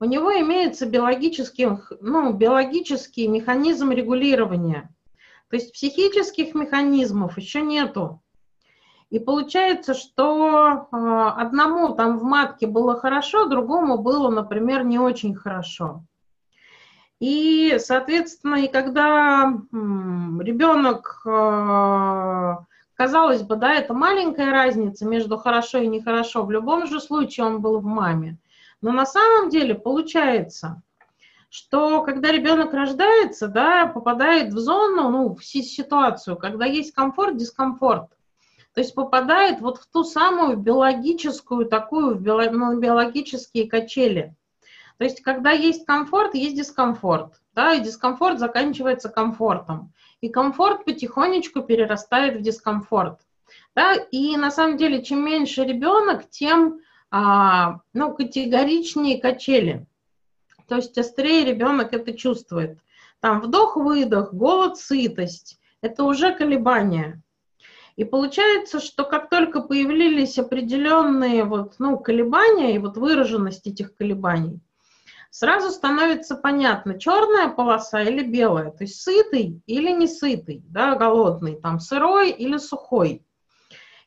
[0.00, 1.68] у него имеется биологический,
[2.00, 4.92] ну, биологический механизм регулирования.
[5.48, 8.22] То есть психических механизмов еще нету.
[9.10, 10.96] И получается, что э,
[11.36, 16.02] одному там в матке было хорошо, другому было, например, не очень хорошо.
[17.20, 22.56] И, соответственно, и когда ребенок э,
[23.02, 26.44] Казалось бы, да, это маленькая разница между хорошо и нехорошо.
[26.44, 28.38] В любом же случае он был в маме.
[28.80, 30.80] Но на самом деле получается,
[31.50, 38.08] что когда ребенок рождается, да, попадает в зону, ну, в ситуацию, когда есть комфорт, дискомфорт.
[38.72, 44.32] То есть попадает вот в ту самую биологическую такую, в ну, биологические качели.
[44.98, 47.32] То есть когда есть комфорт, есть дискомфорт.
[47.52, 53.20] Да, и дискомфорт заканчивается комфортом и комфорт потихонечку перерастает в дискомфорт.
[53.74, 53.94] Да?
[53.94, 56.80] И на самом деле, чем меньше ребенок, тем
[57.10, 59.84] а, ну, категоричнее качели.
[60.68, 62.78] То есть острее ребенок это чувствует.
[63.20, 67.20] Там вдох-выдох, голод, сытость– это уже колебания.
[67.96, 74.60] И получается, что как только появились определенные вот, ну, колебания и вот выраженность этих колебаний–
[75.32, 81.56] сразу становится понятно, черная полоса или белая, то есть сытый или не сытый, да, голодный,
[81.56, 83.24] там сырой или сухой.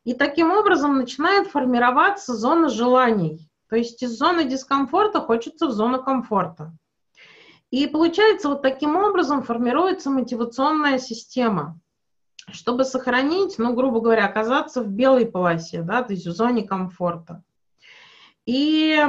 [0.03, 3.49] И таким образом начинает формироваться зона желаний.
[3.69, 6.77] То есть из зоны дискомфорта хочется в зону комфорта.
[7.71, 11.79] И получается, вот таким образом формируется мотивационная система,
[12.51, 17.41] чтобы сохранить, ну, грубо говоря, оказаться в белой полосе, да, то есть в зоне комфорта.
[18.45, 19.03] И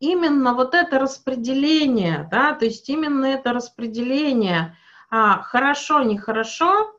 [0.00, 4.76] именно вот это распределение, да, то есть именно это распределение
[5.10, 6.92] а, хорошо, нехорошо,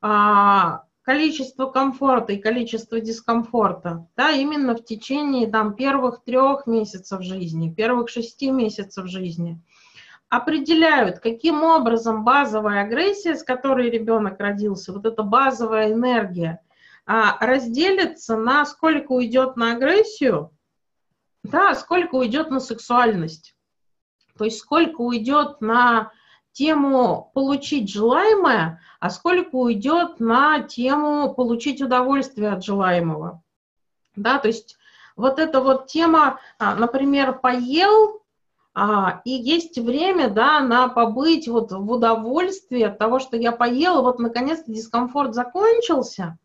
[0.00, 7.72] а, количество комфорта и количество дискомфорта, да, именно в течение там первых трех месяцев жизни,
[7.72, 9.60] первых шести месяцев жизни.
[10.28, 16.60] Определяют, каким образом базовая агрессия, с которой ребенок родился, вот эта базовая энергия,
[17.06, 20.50] а, разделится на сколько уйдет на агрессию,
[21.50, 23.54] да, сколько уйдет на сексуальность.
[24.36, 26.12] То есть сколько уйдет на
[26.52, 33.42] тему получить желаемое, а сколько уйдет на тему получить удовольствие от желаемого.
[34.14, 34.78] Да, то есть
[35.16, 38.22] вот эта вот тема, а, например, поел,
[38.74, 44.02] а, и есть время, да, на побыть вот в удовольствии от того, что я поела,
[44.02, 46.38] вот наконец-то дискомфорт закончился,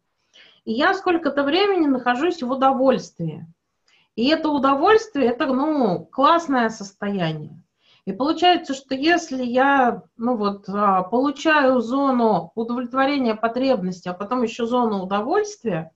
[0.64, 3.46] и я сколько-то времени нахожусь в удовольствии.
[4.16, 7.62] И это удовольствие, это, ну, классное состояние.
[8.06, 14.66] И получается, что если я, ну вот, а, получаю зону удовлетворения потребности, а потом еще
[14.66, 15.92] зону удовольствия,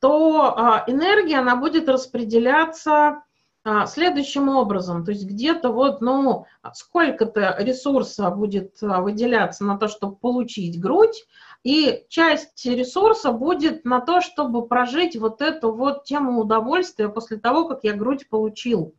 [0.00, 3.22] то а, энергия, она будет распределяться
[3.64, 5.04] а, следующим образом.
[5.04, 11.26] То есть где-то вот, ну, сколько-то ресурса будет выделяться на то, чтобы получить грудь,
[11.66, 17.66] и часть ресурса будет на то, чтобы прожить вот эту вот тему удовольствия после того,
[17.66, 18.94] как я грудь получил.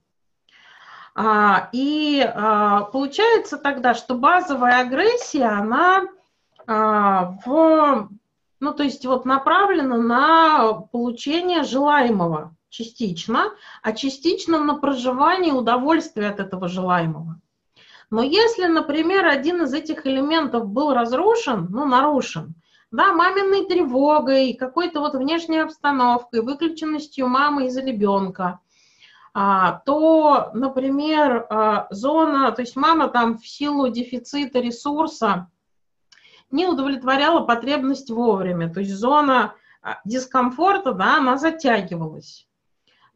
[1.15, 6.07] А, и а, получается тогда, что базовая агрессия, она
[6.67, 8.09] а, в,
[8.59, 13.45] ну, то есть вот направлена на получение желаемого частично,
[13.81, 17.39] а частично на проживание удовольствия от этого желаемого.
[18.09, 22.55] Но если, например, один из этих элементов был разрушен, ну, нарушен,
[22.89, 28.59] да, маминой тревогой, какой-то вот внешней обстановкой, выключенностью мамы из ребенка,
[29.33, 35.51] а, то, например, а, зона, то есть мама там в силу дефицита ресурса
[36.49, 42.47] не удовлетворяла потребность вовремя, то есть зона а, дискомфорта, да, она затягивалась.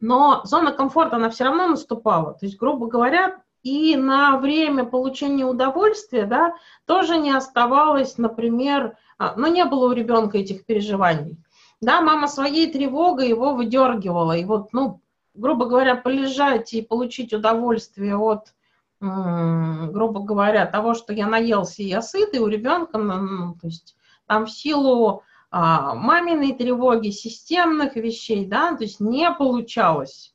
[0.02, 2.34] Но зона комфорта, она все равно наступала.
[2.34, 6.56] То есть, грубо говоря, и на время получения удовольствия, да,
[6.86, 8.98] тоже не оставалось, например,
[9.36, 11.38] ну, не было у ребенка этих переживаний.
[11.80, 15.02] Да, мама своей тревогой его выдергивала, и вот, ну,
[15.34, 18.54] грубо говоря, полежать и получить удовольствие от,
[19.00, 23.96] грубо говоря, того, что я наелся и я сыт, и у ребенка, ну, то есть
[24.28, 30.31] там в силу а, маминой тревоги, системных вещей, да, то есть не получалось.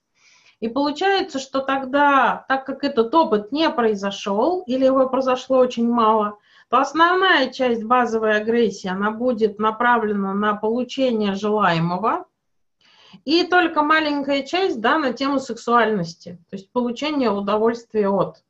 [0.61, 6.39] И получается, что тогда, так как этот опыт не произошел, или его произошло очень мало,
[6.71, 12.25] то основная часть базовой агрессии, она будет направлена на получение желаемого,
[13.25, 18.43] и только маленькая часть да, на тему сексуальности, то есть получение удовольствия от.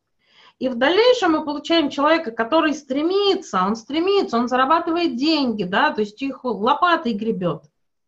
[0.58, 6.00] И в дальнейшем мы получаем человека, который стремится, он стремится, он зарабатывает деньги, да, то
[6.00, 7.64] есть их лопатой гребет,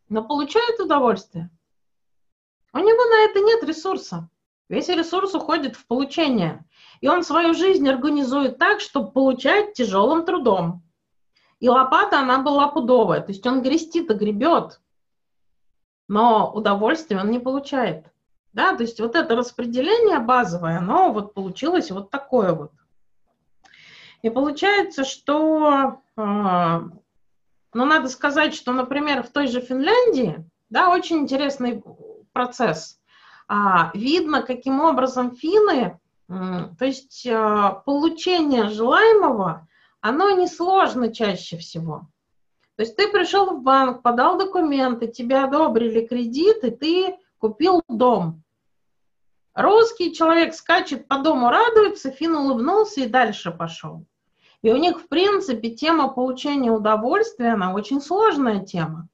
[0.09, 1.51] но получает удовольствие.
[2.73, 4.29] У него на это нет ресурса.
[4.69, 6.65] Весь ресурс уходит в получение.
[7.01, 10.83] И он свою жизнь организует так, чтобы получать тяжелым трудом.
[11.61, 13.21] И лопата, она была пудовая.
[13.21, 14.81] То есть он грести-то гребет,
[16.07, 18.07] но удовольствие он не получает.
[18.53, 22.73] Да, то есть вот это распределение базовое, оно вот получилось вот такое вот.
[24.23, 26.91] И получается, что, э, ну,
[27.85, 31.83] надо сказать, что, например, в той же Финляндии, да, очень интересный
[32.39, 33.01] процесс.
[33.49, 39.67] А, видно, каким образом финны, то есть э, получение желаемого,
[40.01, 42.07] оно несложно чаще всего.
[42.77, 48.45] То есть ты пришел в банк, подал документы, тебе одобрили кредит, и ты купил дом.
[49.55, 54.05] Русский человек скачет по дому, радуется, Фин улыбнулся и дальше пошел.
[54.63, 59.09] И у них, в принципе, тема получения удовольствия, она очень сложная тема.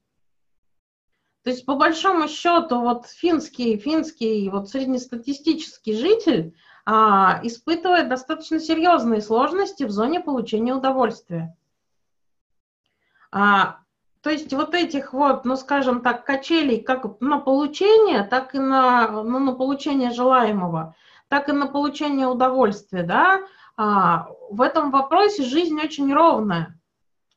[1.45, 6.55] То есть, по большому счету, вот финский, финский вот среднестатистический житель
[6.87, 11.55] а, испытывает достаточно серьезные сложности в зоне получения удовольствия.
[13.31, 13.81] А,
[14.23, 19.23] то есть вот этих вот, ну скажем так, качелей как на получение, так и на,
[19.23, 20.95] ну, на получение желаемого,
[21.29, 23.43] так и на получение удовольствия, да,
[23.77, 26.81] а, в этом вопросе жизнь очень ровная.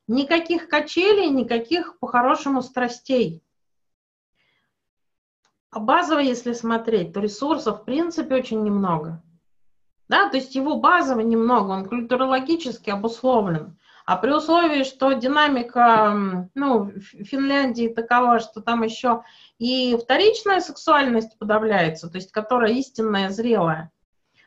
[0.06, 3.42] Никаких качелей, никаких по-хорошему страстей.
[5.70, 9.22] А базово, если смотреть, то ресурсов в принципе очень немного.
[10.08, 13.78] Да, то есть его базово немного, он культурологически обусловлен.
[14.06, 19.22] А при условии, что динамика ну, Финляндии такова, что там еще
[19.58, 23.92] и вторичная сексуальность подавляется, то есть которая истинная, зрелая,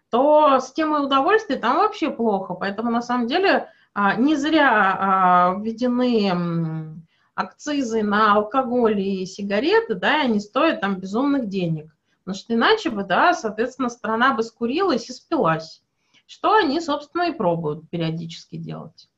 [0.09, 2.55] то с темой удовольствия там вообще плохо.
[2.55, 6.90] Поэтому на самом деле а, не зря а, введены
[7.35, 11.95] акцизы на алкоголь и сигареты, да, и они стоят там безумных денег.
[12.23, 15.81] Потому что иначе бы, да, соответственно, страна бы скурилась и спилась.
[16.27, 19.09] Что они, собственно, и пробуют периодически делать.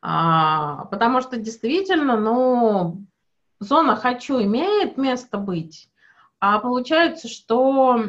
[0.00, 3.04] А, потому что действительно, ну,
[3.60, 5.90] зона «хочу» имеет место быть,
[6.40, 8.04] а получается, что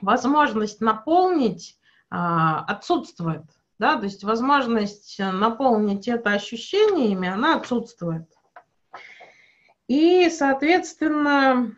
[0.00, 1.78] возможность наполнить
[2.10, 3.44] а, отсутствует.
[3.78, 8.26] Да, то есть возможность наполнить это ощущениями, она отсутствует.
[9.88, 11.72] И, соответственно,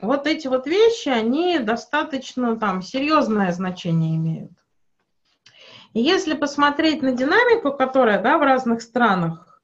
[0.00, 4.52] вот эти вот вещи, они достаточно там серьезное значение имеют.
[5.94, 9.60] И если посмотреть на динамику, которая да, в разных странах,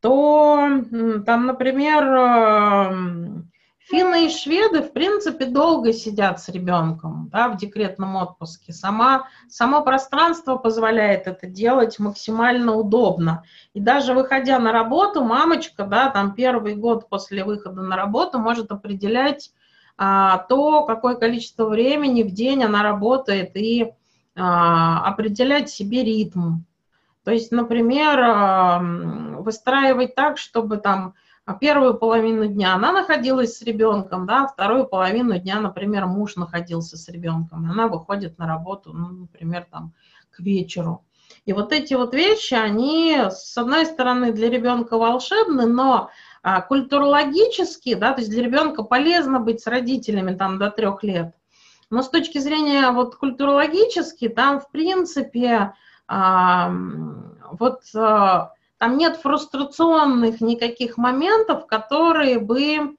[0.00, 0.82] то
[1.24, 3.51] там, например, эм,
[3.88, 8.72] Финны и шведы, в принципе, долго сидят с ребенком да, в декретном отпуске.
[8.72, 13.42] Сама, само пространство позволяет это делать максимально удобно.
[13.74, 18.70] И даже выходя на работу, мамочка, да, там первый год после выхода на работу может
[18.70, 19.52] определять
[19.98, 23.92] а, то, какое количество времени в день она работает и
[24.34, 26.60] а, определять себе ритм.
[27.24, 28.78] То есть, например, а,
[29.38, 31.14] выстраивать так, чтобы там
[31.60, 37.08] первую половину дня она находилась с ребенком, да, вторую половину дня, например, муж находился с
[37.08, 39.92] ребенком, она выходит на работу, ну, например, там,
[40.30, 41.04] к вечеру.
[41.44, 46.10] И вот эти вот вещи, они, с одной стороны, для ребенка волшебны, но
[46.42, 51.34] а, культурологически, да, то есть для ребенка полезно быть с родителями там до трех лет.
[51.90, 55.74] Но с точки зрения вот культурологически, там, в принципе,
[56.06, 56.72] а,
[57.50, 58.52] вот а,
[58.82, 62.96] там нет фрустрационных никаких моментов, которые бы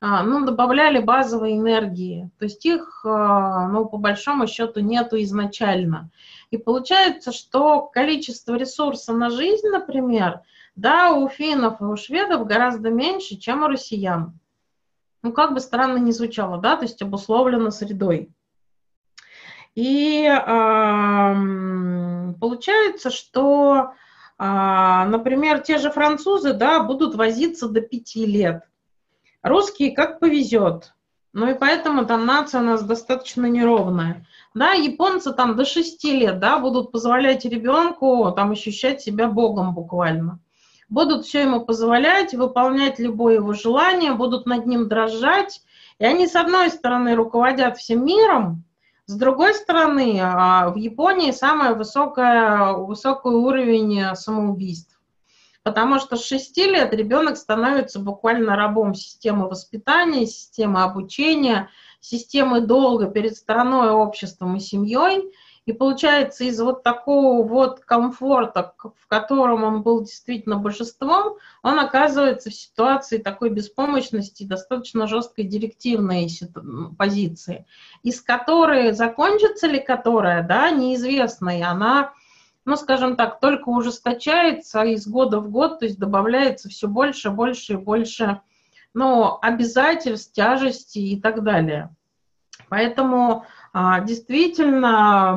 [0.00, 2.30] а, ну, добавляли базовой энергии.
[2.38, 6.08] То есть их, а, ну, по большому счету, нету изначально.
[6.50, 10.40] И получается, что количество ресурса на жизнь, например,
[10.74, 14.40] да, у финнов и у шведов гораздо меньше, чем у россиян.
[15.22, 18.30] Ну, как бы странно ни звучало, да, то есть обусловлено средой.
[19.74, 20.32] И э,
[22.40, 23.92] получается, что
[24.38, 28.62] например, те же французы, да, будут возиться до пяти лет.
[29.42, 30.92] Русские как повезет.
[31.32, 34.26] Ну и поэтому там нация у нас достаточно неровная.
[34.54, 40.40] Да, японцы там до шести лет, да, будут позволять ребенку там ощущать себя богом буквально.
[40.88, 45.60] Будут все ему позволять, выполнять любое его желание, будут над ним дрожать.
[45.98, 48.64] И они, с одной стороны, руководят всем миром,
[49.06, 55.00] с другой стороны, а, в Японии самый высокий уровень самоубийств.
[55.62, 63.06] Потому что с 6 лет ребенок становится буквально рабом системы воспитания, системы обучения, системы долга
[63.06, 65.32] перед страной, обществом и семьей–
[65.66, 72.50] и получается, из вот такого вот комфорта, в котором он был действительно божеством, он оказывается
[72.50, 76.30] в ситуации такой беспомощности, достаточно жесткой директивной
[76.96, 77.66] позиции,
[78.04, 82.12] из которой, закончится ли которая, да, неизвестно, и она,
[82.64, 87.72] ну, скажем так, только ужесточается из года в год, то есть добавляется все больше, больше
[87.72, 88.40] и больше,
[88.94, 91.90] ну, обязательств, тяжести и так далее.
[92.68, 93.65] Поэтому а,
[94.04, 95.36] действительно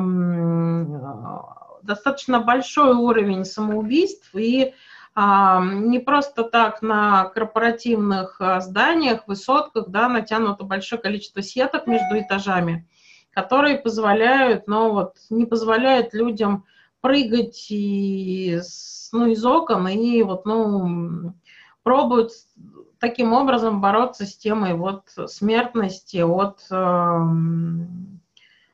[1.82, 4.74] достаточно большой уровень самоубийств и
[5.14, 12.18] а, не просто так на корпоративных а, зданиях, высотках, да, натянуто большое количество сеток между
[12.18, 12.86] этажами,
[13.30, 16.64] которые позволяют, но вот не позволяют людям
[17.00, 21.34] прыгать из, ну, из окон и вот, ну,
[21.82, 22.30] пробуют
[22.98, 26.60] таким образом бороться с темой вот смертности от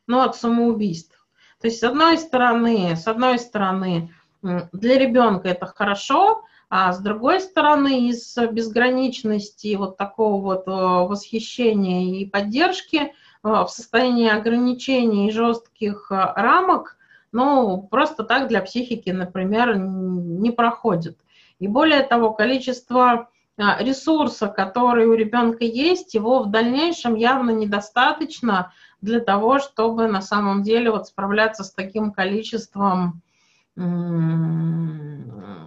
[0.06, 1.26] ну, от самоубийств.
[1.60, 7.40] То есть, с одной стороны, с одной стороны, для ребенка это хорошо, а с другой
[7.40, 13.10] стороны, из безграничности вот такого вот э, восхищения и поддержки э,
[13.42, 16.96] в состоянии ограничений и жестких э, рамок,
[17.30, 21.18] ну, просто так для психики, например, не проходит.
[21.60, 29.20] И более того, количество ресурса, который у ребенка есть, его в дальнейшем явно недостаточно для
[29.20, 33.22] того, чтобы на самом деле вот справляться с таким количеством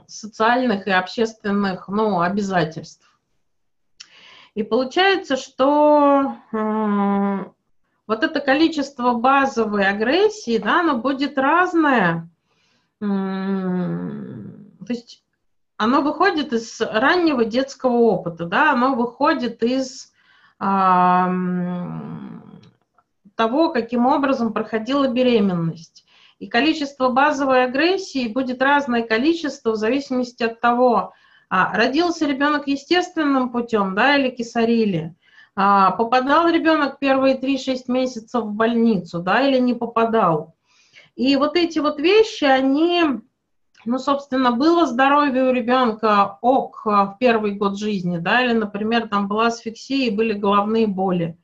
[0.07, 3.05] социальных и общественных ну, обязательств.
[4.55, 12.27] И получается, что вот это количество базовой агрессии, да, оно будет разное.
[12.99, 13.05] То
[14.87, 15.23] есть
[15.77, 20.11] оно выходит из раннего детского опыта, да, оно выходит из
[20.59, 20.65] э,
[23.39, 26.05] того, каким образом проходила беременность.
[26.39, 31.13] И количество базовой агрессии будет разное количество в зависимости от того,
[31.49, 35.15] а, родился ребенок естественным путем, да, или кесарили,
[35.55, 40.55] а, попадал ребенок первые 3-6 месяцев в больницу, да, или не попадал.
[41.15, 43.21] И вот эти вот вещи, они,
[43.85, 49.29] ну, собственно, было здоровье у ребенка ок в первый год жизни, да, или, например, там
[49.29, 51.37] была асфиксия и были головные боли.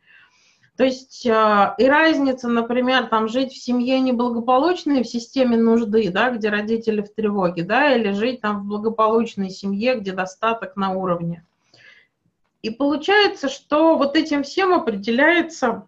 [0.78, 6.32] То есть э, и разница, например, там жить в семье неблагополучной, в системе нужды, да,
[6.32, 11.46] где родители в тревоге, да, или жить там в благополучной семье, где достаток на уровне.
[12.62, 15.88] И получается, что вот этим всем определяется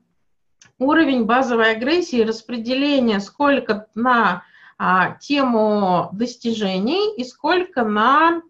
[0.80, 4.44] уровень базовой агрессии, распределение, сколько на
[4.78, 8.42] а, тему достижений и сколько на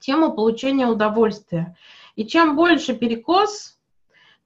[0.00, 1.76] тему получения удовольствия.
[2.16, 3.71] И чем больше перекос,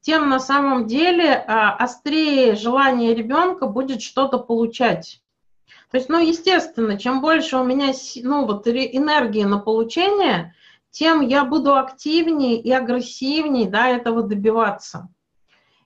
[0.01, 5.23] тем на самом деле а, острее желание ребенка будет что-то получать.
[5.91, 7.93] То есть, ну, естественно, чем больше у меня
[8.23, 10.55] ну, вот, энергии на получение,
[10.91, 15.09] тем я буду активнее и агрессивнее да, этого добиваться.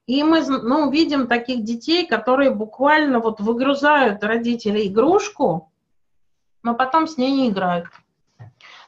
[0.06, 5.70] И мы ну, видим таких детей, которые буквально вот выгрузают родителей игрушку,
[6.62, 7.86] но потом с ней не играют.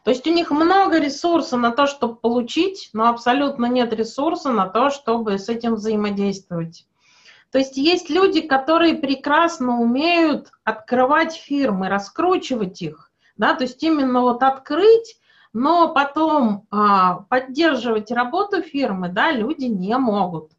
[0.05, 4.68] То есть у них много ресурса на то, чтобы получить, но абсолютно нет ресурса на
[4.68, 6.86] то, чтобы с этим взаимодействовать.
[7.53, 14.22] То есть есть люди, которые прекрасно умеют открывать фирмы, раскручивать их, да, то есть именно
[14.22, 15.18] вот открыть,
[15.53, 20.50] но потом а, поддерживать работу фирмы, да, люди не могут.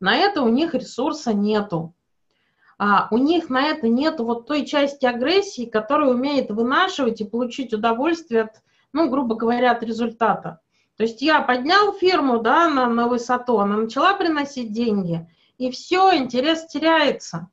[0.00, 1.94] На это у них ресурса нету.
[2.78, 7.72] А, у них на это нет вот той части агрессии, которая умеет вынашивать и получить
[7.72, 8.62] удовольствие от,
[8.92, 10.60] ну, грубо говоря, от результата.
[10.96, 15.28] То есть я поднял фирму да, на, на высоту, она начала приносить деньги,
[15.58, 17.48] и все, интерес теряется.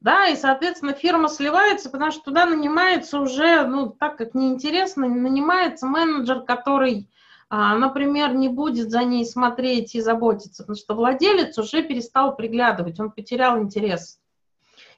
[0.00, 5.86] Да, и, соответственно, фирма сливается, потому что туда нанимается уже, ну, так как неинтересно, нанимается
[5.86, 7.08] менеджер, который
[7.50, 13.00] а, например, не будет за ней смотреть и заботиться, потому что владелец уже перестал приглядывать,
[13.00, 14.20] он потерял интерес.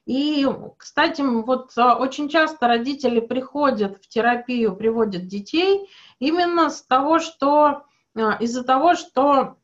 [0.05, 0.47] И,
[0.77, 5.89] кстати, вот а, очень часто родители приходят в терапию, приводят детей
[6.19, 7.83] именно с того, что
[8.15, 9.57] а, из-за того, что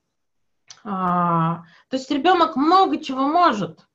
[0.84, 3.88] то есть ребенок много чего может,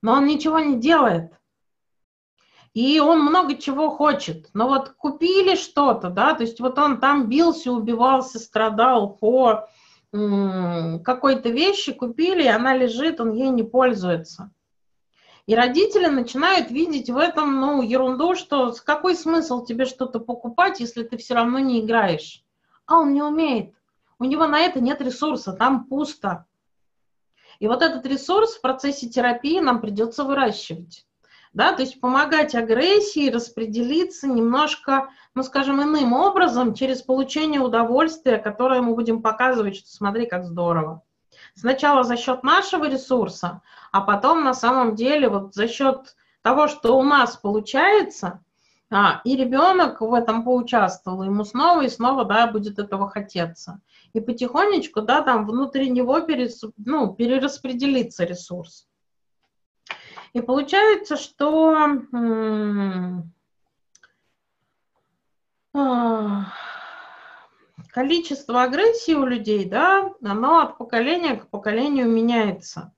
[0.00, 1.32] но он ничего не делает
[2.74, 4.48] и он много чего хочет.
[4.54, 9.68] Но вот купили что-то, да, то есть вот он там бился, убивался, страдал по
[10.10, 14.50] какой-то вещи, купили, и она лежит, он ей не пользуется.
[15.46, 20.80] И родители начинают видеть в этом, ну, ерунду, что с какой смысл тебе что-то покупать,
[20.80, 22.44] если ты все равно не играешь?
[22.86, 23.74] А он не умеет.
[24.18, 26.46] У него на это нет ресурса, там пусто.
[27.58, 31.06] И вот этот ресурс в процессе терапии нам придется выращивать
[31.52, 38.80] да, то есть помогать агрессии распределиться немножко, ну, скажем, иным образом через получение удовольствия, которое
[38.80, 41.02] мы будем показывать, что смотри, как здорово.
[41.54, 46.98] Сначала за счет нашего ресурса, а потом на самом деле вот за счет того, что
[46.98, 48.42] у нас получается,
[48.90, 53.80] а, и ребенок в этом поучаствовал, ему снова и снова, да, будет этого хотеться.
[54.12, 58.86] И потихонечку, да, там внутри него перес, ну, перераспределится ресурс.
[60.34, 61.74] И получается, что
[65.74, 66.52] а,
[67.92, 72.92] количество агрессии у людей, да, оно от поколения к поколению меняется.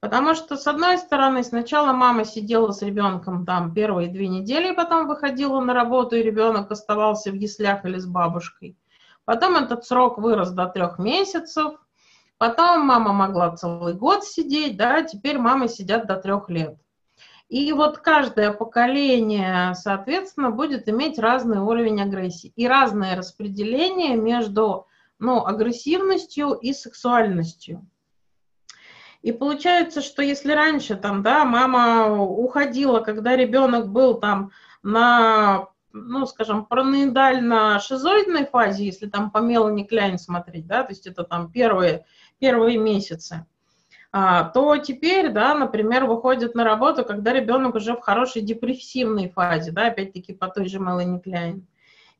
[0.00, 5.08] Потому что, с одной стороны, сначала мама сидела с ребенком там первые две недели, потом
[5.08, 8.78] выходила на работу, и ребенок оставался в яслях или с бабушкой.
[9.24, 11.74] Потом этот срок вырос до трех месяцев,
[12.38, 16.76] Потом мама могла целый год сидеть, да, теперь мамы сидят до трех лет.
[17.48, 24.86] И вот каждое поколение, соответственно, будет иметь разный уровень агрессии и разное распределение между
[25.18, 27.86] ну, агрессивностью и сексуальностью.
[29.22, 34.50] И получается, что если раньше там, да, мама уходила, когда ребенок был там
[34.82, 41.24] на, ну, скажем, параноидально-шизоидной фазе, если там по Мелани Кляйн смотреть, да, то есть это
[41.24, 42.04] там первые
[42.38, 43.46] первые месяцы,
[44.54, 49.88] то теперь, да, например, выходит на работу, когда ребенок уже в хорошей депрессивной фазе, да,
[49.88, 51.66] опять-таки по той же Мелани Кляйн.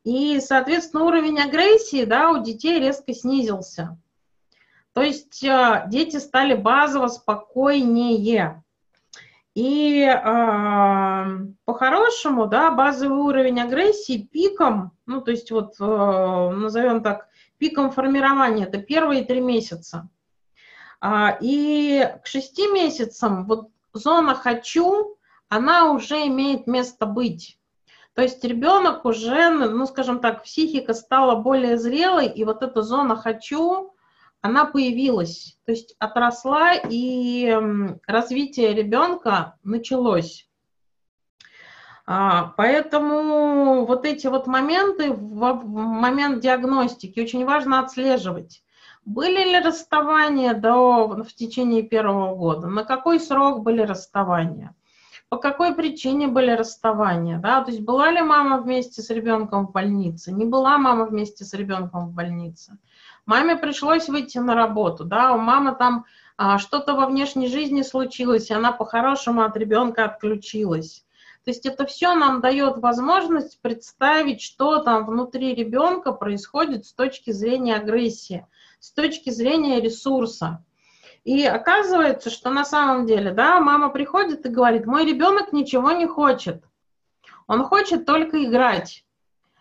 [0.05, 3.99] И, соответственно, уровень агрессии, да, у детей резко снизился.
[4.93, 8.63] То есть а, дети стали базово спокойнее.
[9.55, 17.29] И э, по-хорошему, да, базовый уровень агрессии пиком, ну, то есть вот, э, назовем так,
[17.57, 20.11] пиком формирования, это первые три месяца.
[21.09, 25.17] А, и к шести месяцам вот зона «хочу»,
[25.49, 27.61] она уже имеет место быть.
[28.15, 33.15] То есть ребенок уже, ну, скажем так, психика стала более зрелой, и вот эта зона
[33.15, 33.95] «хочу»,
[34.41, 37.57] она появилась, то есть отросла, и
[38.09, 40.49] развитие ребенка началось.
[42.05, 48.65] А, поэтому вот эти вот моменты в момент диагностики очень важно отслеживать.
[49.07, 52.67] Были ли расставания до, в течение первого года?
[52.67, 54.75] На какой срок были расставания?
[55.29, 57.39] По какой причине были расставания?
[57.39, 57.63] Да?
[57.63, 60.33] То есть была ли мама вместе с ребенком в больнице?
[60.33, 62.79] Не была мама вместе с ребенком в больнице?
[63.27, 66.05] Маме пришлось выйти на работу, да, у мамы там
[66.37, 71.05] а, что-то во внешней жизни случилось, и она по-хорошему от ребенка отключилась.
[71.45, 77.31] То есть это все нам дает возможность представить, что там внутри ребенка происходит с точки
[77.31, 78.47] зрения агрессии.
[78.79, 80.65] С точки зрения ресурса.
[81.25, 86.07] И оказывается, что на самом деле, да, мама приходит и говорит, мой ребенок ничего не
[86.07, 86.63] хочет.
[87.47, 89.05] Он хочет только играть,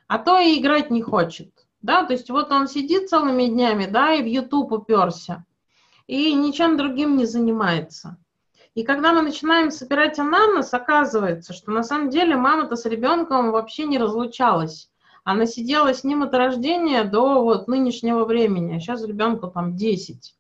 [0.07, 1.51] а то и играть не хочет.
[1.82, 5.45] Да, то есть вот он сидит целыми днями, да, и в YouTube уперся,
[6.07, 8.18] и ничем другим не занимается.
[8.76, 13.86] И когда мы начинаем собирать анамнез, оказывается, что на самом деле мама-то с ребенком вообще
[13.86, 14.89] не разлучалась.
[15.26, 20.36] Она сидела с ним от рождения до вот нынешнего времени, а сейчас ребенку там 10.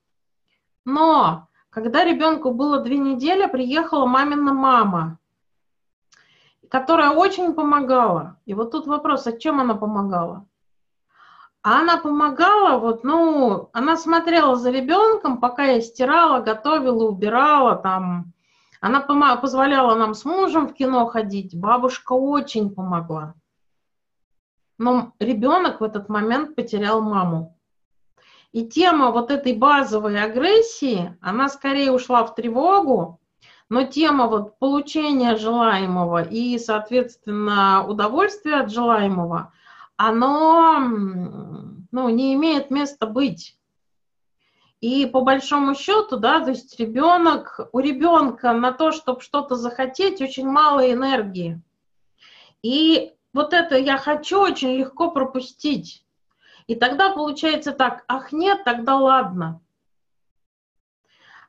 [0.85, 5.17] Но когда ребенку было две недели, приехала мамина мама,
[6.69, 8.37] которая очень помогала.
[8.45, 10.45] И вот тут вопрос, а чем она помогала?
[11.63, 18.33] А она помогала, вот, ну, она смотрела за ребенком, пока я стирала, готовила, убирала, там.
[18.81, 21.59] Она позволяла нам с мужем в кино ходить.
[21.59, 23.33] Бабушка очень помогла.
[24.77, 27.57] Но ребенок в этот момент потерял маму.
[28.51, 33.19] И тема вот этой базовой агрессии, она скорее ушла в тревогу,
[33.67, 39.51] но тема вот получения желаемого и, соответственно, удовольствия от желаемого,
[39.97, 43.57] оно ну, не имеет места быть.
[44.81, 50.21] И по большому счету, да, то есть ребенок, у ребенка на то, чтобы что-то захотеть,
[50.21, 51.61] очень мало энергии.
[52.61, 56.05] И вот это я хочу очень легко пропустить.
[56.67, 59.61] И тогда получается так, ах нет, тогда ладно.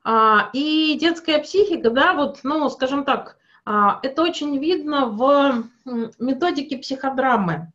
[0.03, 5.62] А, и детская психика, да, вот, ну, скажем так, а, это очень видно в
[6.18, 7.72] методике психодрамы.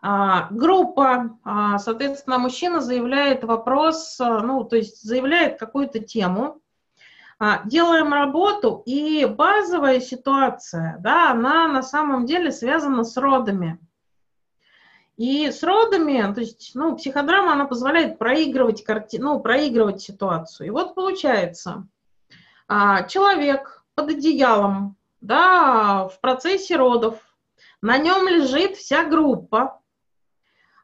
[0.00, 1.38] А, группа,
[1.78, 6.61] соответственно, мужчина заявляет вопрос, ну, то есть заявляет какую-то тему,
[7.64, 13.78] делаем работу, и базовая ситуация, да, она на самом деле связана с родами.
[15.16, 19.16] И с родами, то есть, ну, психодрама, она позволяет проигрывать, карти...
[19.16, 20.68] ну, проигрывать ситуацию.
[20.68, 21.86] И вот получается,
[22.68, 27.18] а, человек под одеялом, да, в процессе родов,
[27.82, 29.80] на нем лежит вся группа,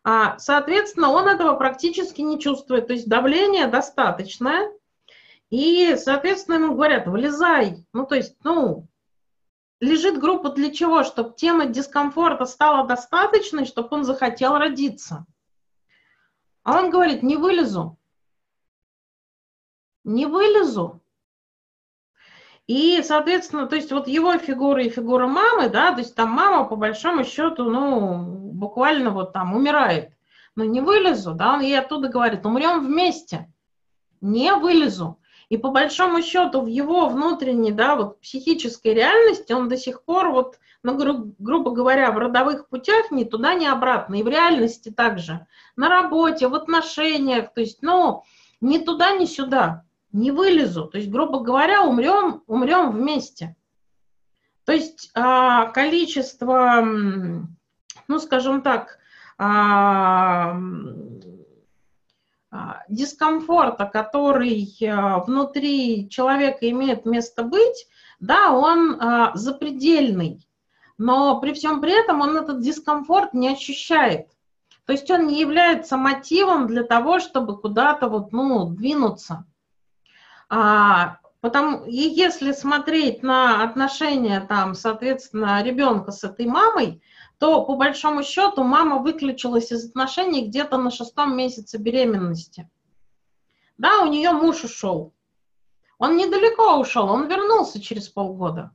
[0.05, 4.71] а, соответственно, он этого практически не чувствует, то есть давление достаточное,
[5.51, 8.87] и, соответственно, ему говорят, вылезай, ну, то есть, ну,
[9.81, 11.05] лежит группа для чего?
[11.05, 15.27] Чтобы тема дискомфорта стала достаточной, чтобы он захотел родиться.
[16.65, 17.99] А он говорит, не вылезу.
[20.05, 21.03] Не вылезу.
[22.67, 26.69] И, соответственно, то есть вот его фигура и фигура мамы, да, то есть там мама
[26.69, 28.19] по большому счету, ну,
[28.53, 30.13] буквально вот там умирает.
[30.55, 33.51] Но не вылезу, да, он ей оттуда говорит, умрем вместе.
[34.21, 35.19] Не вылезу.
[35.49, 40.29] И по большому счету в его внутренней, да, вот психической реальности он до сих пор
[40.29, 44.17] вот, ну, гру- грубо говоря, в родовых путях ни туда, ни обратно.
[44.17, 45.47] И в реальности также.
[45.75, 48.25] На работе, в отношениях, то есть, ну,
[48.61, 49.85] ни туда, ни сюда.
[50.13, 50.87] Не вылезу.
[50.87, 53.57] То есть, грубо говоря, умрем, умрем вместе.
[54.65, 58.99] То есть а, количество, ну, скажем так,
[59.39, 60.59] а,
[62.89, 67.87] дискомфорта, который а, внутри человека имеет место быть,
[68.21, 70.47] да, он а, запредельный.
[70.97, 74.29] Но при всем при этом он этот дискомфорт не ощущает.
[74.87, 79.45] То есть он не является мотивом для того, чтобы куда-то вот, ну, двинуться.
[80.49, 87.03] А, потому, и если смотреть на отношения, там, соответственно, ребенка с этой мамой,
[87.39, 92.69] то по большому счету мама выключилась из отношений где-то на шестом месяце беременности.
[93.77, 95.15] Да, у нее муж ушел.
[95.99, 98.73] Он недалеко ушел, он вернулся через полгода.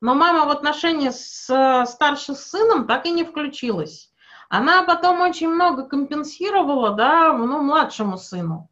[0.00, 4.12] Но мама в отношении с старшим сыном так и не включилась.
[4.48, 8.70] Она потом очень много компенсировала, да, ну, младшему сыну.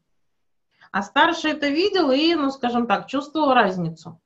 [0.92, 4.20] А старший это видел и, ну, скажем так, чувствовал разницу.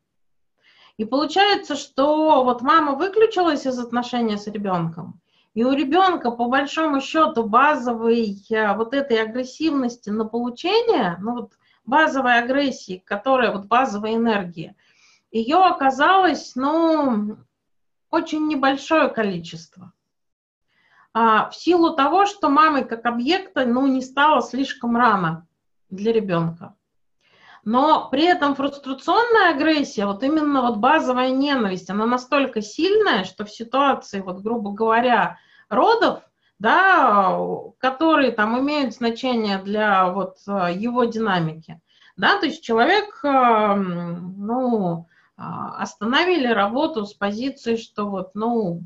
[0.98, 5.20] И получается, что вот мама выключилась из отношения с ребенком,
[5.54, 11.52] и у ребенка, по большому счету, базовой э, вот этой агрессивности на получение, ну вот
[11.84, 14.76] базовой агрессии, которая вот базовая энергия,
[15.30, 17.38] ее оказалось, ну,
[18.10, 19.92] очень небольшое количество.
[21.14, 25.46] А, в силу того, что мамой как объекта, ну, не стало слишком рано
[25.90, 26.74] для ребенка.
[27.68, 33.50] Но при этом фрустрационная агрессия, вот именно вот базовая ненависть, она настолько сильная, что в
[33.50, 35.36] ситуации, вот грубо говоря,
[35.68, 36.22] родов,
[36.58, 37.38] да,
[37.76, 41.78] которые там имеют значение для вот его динамики,
[42.16, 45.06] да, то есть человек, э, ну,
[45.36, 48.80] а, остановили работу с позиции, что вот, ну,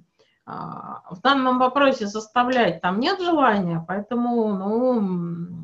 [0.44, 5.61] а, в данном вопросе заставлять там нет желания, поэтому, ну,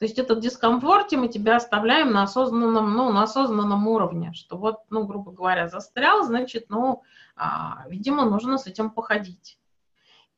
[0.00, 4.78] То есть этот дискомфорте мы тебя оставляем на осознанном, ну, на осознанном уровне, что вот,
[4.88, 7.02] ну, грубо говоря, застрял, значит, ну,
[7.36, 9.58] а, видимо, нужно с этим походить.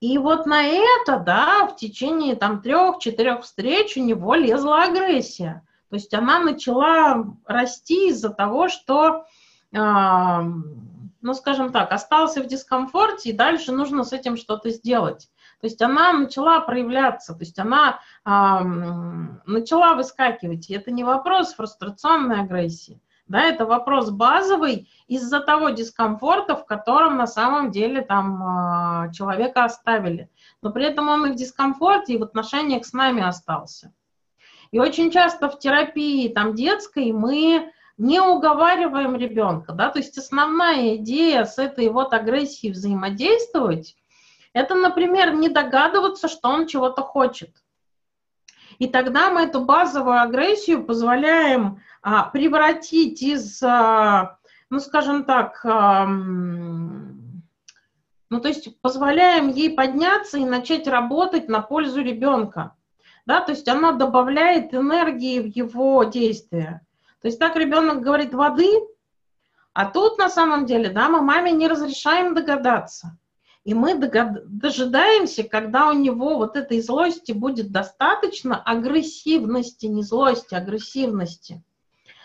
[0.00, 5.64] И вот на это, да, в течение там трех-четырех встреч у него лезла агрессия.
[5.90, 9.26] То есть она начала расти из-за того, что,
[9.70, 15.28] э, ну, скажем так, остался в дискомфорте, и дальше нужно с этим что-то сделать.
[15.62, 18.30] То есть она начала проявляться, то есть она э,
[19.46, 20.68] начала выскакивать.
[20.68, 23.00] И это не вопрос фрустрационной агрессии.
[23.28, 29.62] Да, это вопрос базовый из-за того дискомфорта, в котором на самом деле там э, человека
[29.62, 30.28] оставили.
[30.62, 33.94] Но при этом он и в дискомфорте, и в отношениях с нами остался.
[34.72, 40.96] И очень часто в терапии там детской мы не уговариваем ребенка, да, то есть основная
[40.96, 43.94] идея с этой вот агрессией взаимодействовать
[44.52, 47.50] это, например, не догадываться, что он чего-то хочет.
[48.78, 54.38] И тогда мы эту базовую агрессию позволяем а, превратить из, а,
[54.70, 56.06] ну, скажем так, а,
[58.32, 62.74] ну, то есть позволяем ей подняться и начать работать на пользу ребенка.
[63.24, 66.80] Да, то есть она добавляет энергии в его действия.
[67.20, 68.68] То есть так ребенок говорит воды,
[69.74, 73.16] а тут на самом деле, да, мы маме не разрешаем догадаться.
[73.64, 81.62] И мы дожидаемся, когда у него вот этой злости будет достаточно, агрессивности, не злости, агрессивности,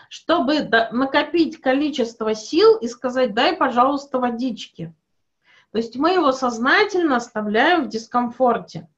[0.08, 4.92] чтобы накопить количество сил и сказать, дай, пожалуйста, водички.
[5.70, 8.88] То есть мы его сознательно оставляем в дискомфорте.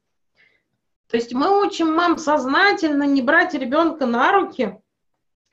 [1.09, 4.81] То есть мы учим мам сознательно не брать ребенка на руки.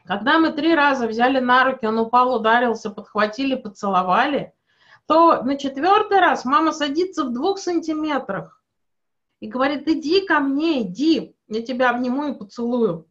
[0.07, 4.55] Когда мы три раза взяли на руки, он упал, ударился, подхватили, поцеловали–
[5.09, 8.63] то на четвертый раз мама садится в двух сантиметрах
[9.41, 13.09] и говорит, иди ко мне, иди, я тебя обниму и поцелую.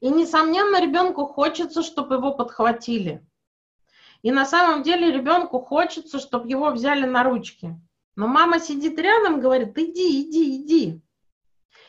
[0.00, 3.22] И, несомненно, ребенку хочется, чтобы его подхватили.
[4.22, 7.78] И на самом деле ребенку хочется, чтобы его взяли на ручки.
[8.16, 11.02] Но мама сидит рядом говорит, иди, иди, иди.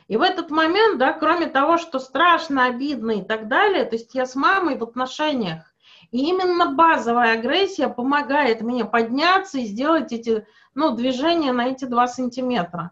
[0.07, 4.13] И в этот момент, да, кроме того, что страшно, обидно и так далее, то есть
[4.15, 5.70] я с мамой в отношениях,
[6.11, 10.45] и именно базовая агрессия помогает мне подняться и сделать эти
[10.75, 12.91] ну, движения на эти два сантиметра.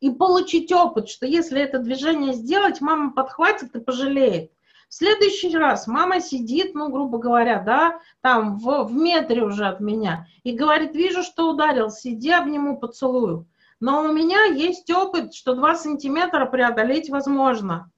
[0.00, 4.52] И получить опыт, что если это движение сделать, мама подхватит и пожалеет.
[4.88, 9.80] В следующий раз мама сидит, ну, грубо говоря, да, там в, в метре уже от
[9.80, 13.46] меня, и говорит, вижу, что ударил, сиди, обниму, поцелую.
[13.80, 17.90] Но у меня есть опыт, что 2 сантиметра преодолеть возможно.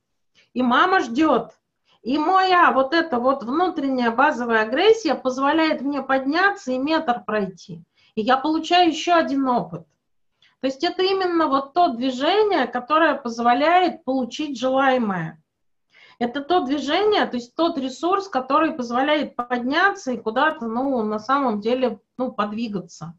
[0.53, 1.60] И мама ждет.
[2.03, 7.83] И моя вот эта вот внутренняя базовая агрессия позволяет мне подняться и метр пройти.
[8.15, 9.87] И я получаю еще один опыт.
[10.61, 15.43] То есть это именно вот то движение, которое позволяет получить желаемое.
[16.19, 21.61] Это то движение, то есть тот ресурс, который позволяет подняться и куда-то, ну, на самом
[21.61, 23.15] деле, ну, подвигаться.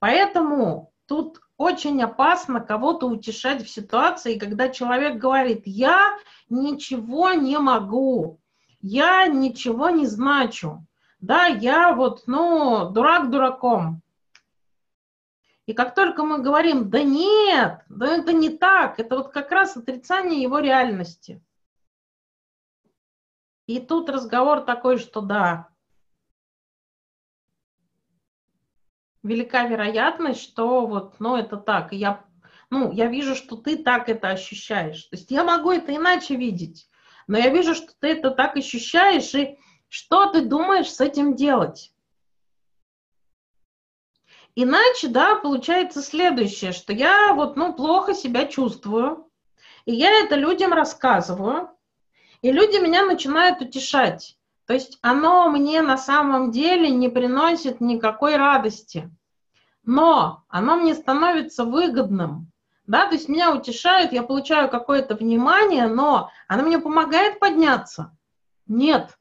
[0.00, 6.16] Поэтому тут очень опасно кого-то утешать в ситуации, когда человек говорит, я
[6.48, 8.40] ничего не могу,
[8.80, 10.86] я ничего не значу,
[11.20, 14.02] да, я вот, ну, дурак дураком.
[15.66, 19.76] И как только мы говорим, да нет, да это не так, это вот как раз
[19.76, 21.42] отрицание его реальности.
[23.66, 25.68] И тут разговор такой, что да,
[29.28, 31.92] велика вероятность, что вот, ну, это так.
[31.92, 32.24] Я,
[32.70, 35.04] ну, я вижу, что ты так это ощущаешь.
[35.04, 36.88] То есть я могу это иначе видеть,
[37.26, 39.58] но я вижу, что ты это так ощущаешь, и
[39.88, 41.92] что ты думаешь с этим делать?
[44.54, 49.30] Иначе, да, получается следующее, что я вот, ну, плохо себя чувствую,
[49.84, 51.70] и я это людям рассказываю,
[52.42, 54.36] и люди меня начинают утешать.
[54.66, 59.10] То есть оно мне на самом деле не приносит никакой радости,
[59.88, 62.52] но оно мне становится выгодным.
[62.86, 68.14] Да, то есть меня утешают, я получаю какое-то внимание, но оно мне помогает подняться?
[68.66, 69.18] Нет.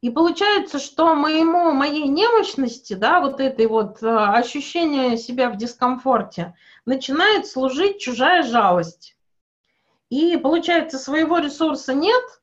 [0.00, 6.54] И получается, что моему, моей немощности, да, вот этой вот э, ощущение себя в дискомфорте,
[6.86, 9.16] начинает служить чужая жалость.
[10.10, 12.22] И получается, своего ресурса нет–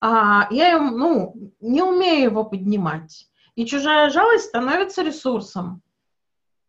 [0.00, 3.28] а я ну, не умею его поднимать.
[3.54, 5.82] И чужая жалость становится ресурсом.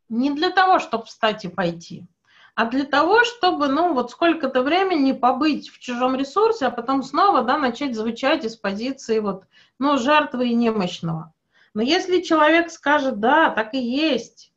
[0.09, 2.07] Не для того, чтобы встать и пойти,
[2.55, 7.43] а для того, чтобы, ну, вот сколько-то времени побыть в чужом ресурсе, а потом снова,
[7.43, 9.45] да, начать звучать из позиции вот,
[9.79, 11.33] ну, жертвы и немощного.
[11.73, 14.53] Но если человек скажет, да, так и есть,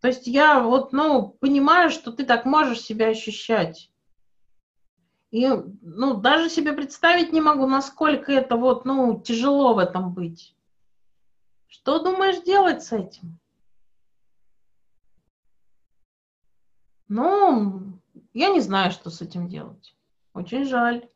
[0.00, 3.90] то есть я вот, ну, понимаю, что ты так можешь себя ощущать,
[5.30, 5.46] И,
[5.82, 10.54] ну, даже себе представить не могу, насколько это вот, ну, тяжело в этом быть.
[11.66, 13.38] Что думаешь делать с этим?
[17.08, 17.98] Ну,
[18.34, 19.96] я не знаю, что с этим делать.
[20.34, 21.08] Очень жаль.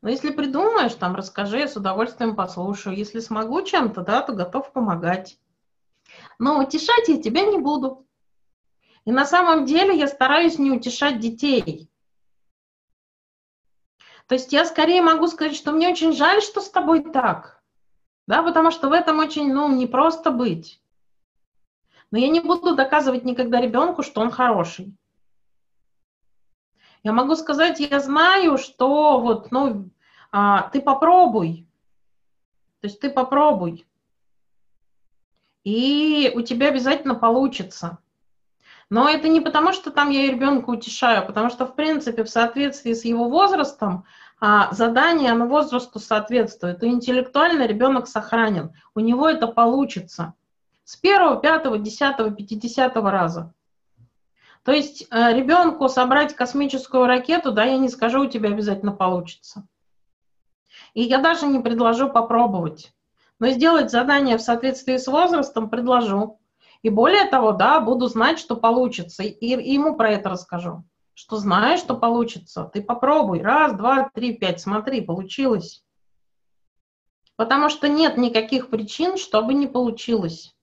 [0.00, 2.96] Но если придумаешь, там расскажи, я с удовольствием послушаю.
[2.96, 5.38] Если смогу чем-то, да, то готов помогать.
[6.38, 8.06] Но утешать я тебя не буду.
[9.04, 11.88] И на самом деле я стараюсь не утешать детей.
[14.26, 17.62] То есть я скорее могу сказать, что мне очень жаль, что с тобой так.
[18.26, 20.80] Да, потому что в этом очень, ну, непросто быть.
[22.10, 24.96] Но я не буду доказывать никогда ребенку, что он хороший.
[27.02, 29.90] Я могу сказать, я знаю, что вот, ну,
[30.32, 31.66] а, ты попробуй.
[32.80, 33.86] То есть ты попробуй.
[35.64, 37.98] И у тебя обязательно получится.
[38.88, 42.30] Но это не потому, что там я ребенка утешаю, а потому что, в принципе, в
[42.30, 44.04] соответствии с его возрастом,
[44.38, 46.82] а, задание на возрасту соответствует.
[46.82, 48.72] И интеллектуально ребенок сохранен.
[48.94, 50.34] У него это получится.
[50.84, 53.52] С первого, пятого, десятого, пятидесятого раза.
[54.66, 59.64] То есть э, ребенку собрать космическую ракету, да, я не скажу, у тебя обязательно получится.
[60.92, 62.92] И я даже не предложу попробовать.
[63.38, 66.40] Но сделать задание в соответствии с возрастом предложу.
[66.82, 69.22] И более того, да, буду знать, что получится.
[69.22, 70.82] И, и ему про это расскажу.
[71.14, 72.68] Что знаешь, что получится.
[72.74, 73.42] Ты попробуй.
[73.42, 74.60] Раз, два, три, пять.
[74.60, 75.84] Смотри, получилось.
[77.36, 80.55] Потому что нет никаких причин, чтобы не получилось.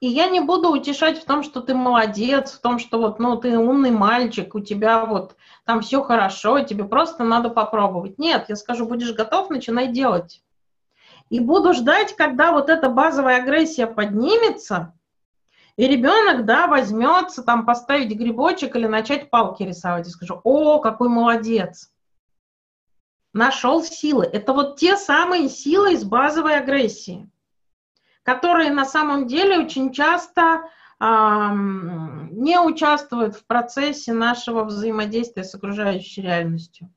[0.00, 3.36] И я не буду утешать в том, что ты молодец, в том, что вот, ну,
[3.36, 8.18] ты умный мальчик, у тебя вот там все хорошо, тебе просто надо попробовать.
[8.18, 10.42] Нет, я скажу, будешь готов, начинай делать.
[11.30, 14.92] И буду ждать, когда вот эта базовая агрессия поднимется,
[15.76, 20.06] и ребенок, да, возьмется там поставить грибочек или начать палки рисовать.
[20.06, 21.90] И скажу, о, какой молодец.
[23.34, 24.24] Нашел силы.
[24.24, 27.28] Это вот те самые силы из базовой агрессии
[28.26, 30.68] которые на самом деле очень часто
[30.98, 36.90] не участвуют в процессе нашего взаимодействия с окружающей реальностью.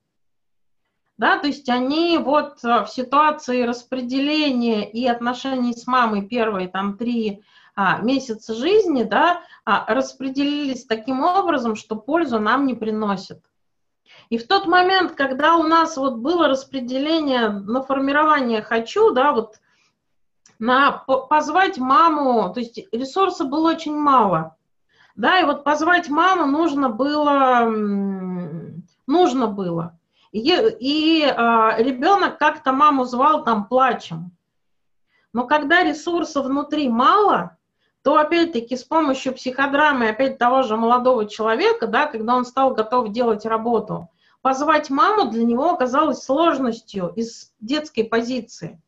[1.17, 7.43] Да, то есть они вот в ситуации распределения и отношений с мамой первые там три
[7.75, 13.41] а, месяца жизни, да, а, распределились таким образом, что пользу нам не приносит.
[14.29, 19.59] И в тот момент, когда у нас вот было распределение на формирование «хочу», да, вот
[20.59, 24.55] на позвать маму, то есть ресурса было очень мало.
[25.15, 27.65] Да, и вот позвать маму нужно было,
[29.07, 29.97] нужно было.
[30.31, 34.31] И, и а, ребенок как-то маму звал там плачем.
[35.33, 37.57] Но когда ресурса внутри мало,
[38.03, 43.09] то опять-таки с помощью психодрамы опять того же молодого человека, да, когда он стал готов
[43.09, 44.09] делать работу,
[44.41, 48.81] позвать маму для него оказалось сложностью из детской позиции.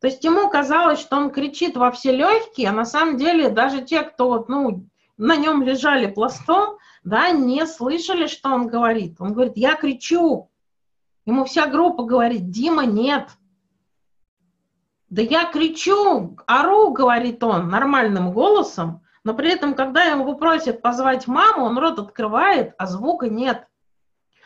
[0.00, 3.82] То есть ему казалось, что он кричит во все легкие, а на самом деле даже
[3.82, 4.86] те, кто вот, ну,
[5.18, 9.16] на нем лежали пластом, да, не слышали, что он говорит.
[9.20, 10.50] Он говорит, я кричу.
[11.26, 13.28] Ему вся группа говорит, Дима, нет.
[15.10, 21.26] Да я кричу, ору, говорит он нормальным голосом, но при этом, когда его просят позвать
[21.26, 23.66] маму, он рот открывает, а звука нет.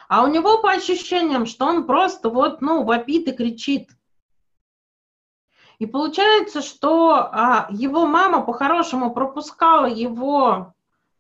[0.09, 3.91] А у него по ощущениям, что он просто вот, ну, вопит и кричит–
[5.79, 10.73] и получается, что а, его мама по-хорошему пропускала его,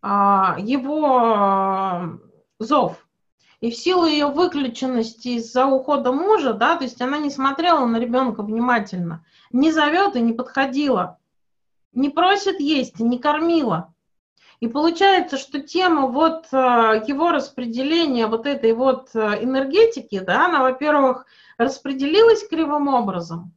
[0.02, 2.18] а, его а,
[2.58, 3.06] зов.
[3.60, 7.96] И в силу ее выключенности из-за ухода мужа, да, то есть она не смотрела на
[7.98, 11.18] ребенка внимательно, не зовет и не подходила,
[11.92, 13.94] не просит есть не кормила.
[14.60, 20.62] И получается, что тема вот а, его распределения вот этой вот а, энергетики, да, она,
[20.62, 21.26] во-первых,
[21.58, 23.52] распределилась кривым образом,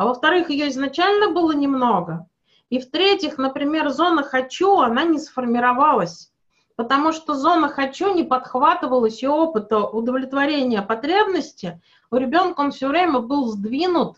[0.00, 2.26] а во-вторых, ее изначально было немного.
[2.70, 6.32] И в-третьих, например, зона «хочу», она не сформировалась,
[6.74, 11.82] потому что зона «хочу» не подхватывалась и опыта удовлетворения потребности.
[12.10, 14.16] У ребенка он все время был сдвинут,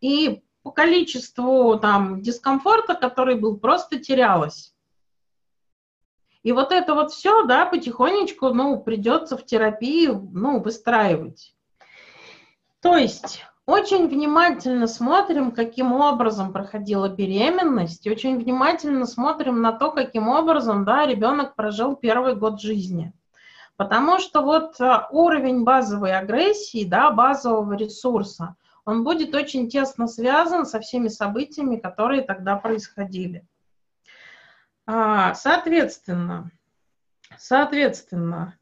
[0.00, 4.74] и по количеству там дискомфорта, который был, просто терялось.
[6.42, 11.54] И вот это вот все, да, потихонечку, ну, придется в терапии, ну, выстраивать.
[12.80, 20.28] То есть очень внимательно смотрим, каким образом проходила беременность, очень внимательно смотрим на то, каким
[20.28, 23.12] образом да, ребенок прожил первый год жизни.
[23.76, 30.66] Потому что вот а, уровень базовой агрессии, да, базового ресурса, он будет очень тесно связан
[30.66, 33.46] со всеми событиями, которые тогда происходили.
[34.86, 36.50] А, соответственно,
[37.38, 38.56] соответственно,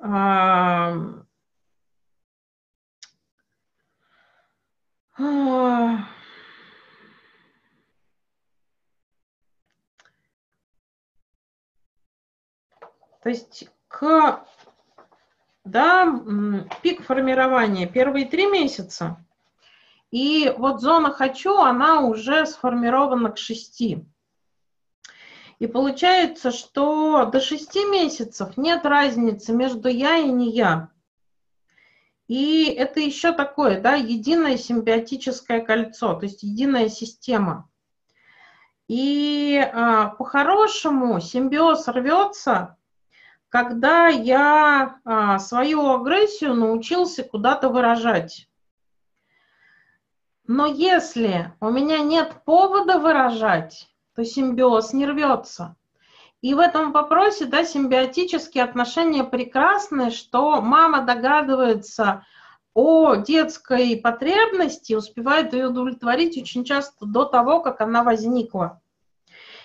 [5.18, 6.08] То
[13.24, 14.44] есть к
[15.64, 16.06] да,
[16.82, 19.22] пик формирования первые три месяца,
[20.10, 24.06] и вот зона «хочу», она уже сформирована к шести.
[25.58, 30.90] И получается, что до шести месяцев нет разницы между «я» и «не я».
[32.28, 37.68] И это еще такое, да, единое симбиотическое кольцо, то есть единая система.
[38.86, 42.76] И а, по-хорошему симбиоз рвется,
[43.48, 48.46] когда я а, свою агрессию научился куда-то выражать.
[50.46, 55.76] Но если у меня нет повода выражать, то симбиоз не рвется.
[56.40, 62.24] И в этом вопросе, да, симбиотические отношения прекрасны, что мама догадывается
[62.74, 68.80] о детской потребности, успевает ее удовлетворить очень часто до того, как она возникла.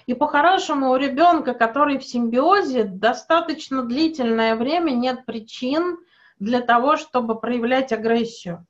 [0.07, 5.99] И по-хорошему у ребенка, который в симбиозе, достаточно длительное время нет причин
[6.39, 8.65] для того, чтобы проявлять агрессию.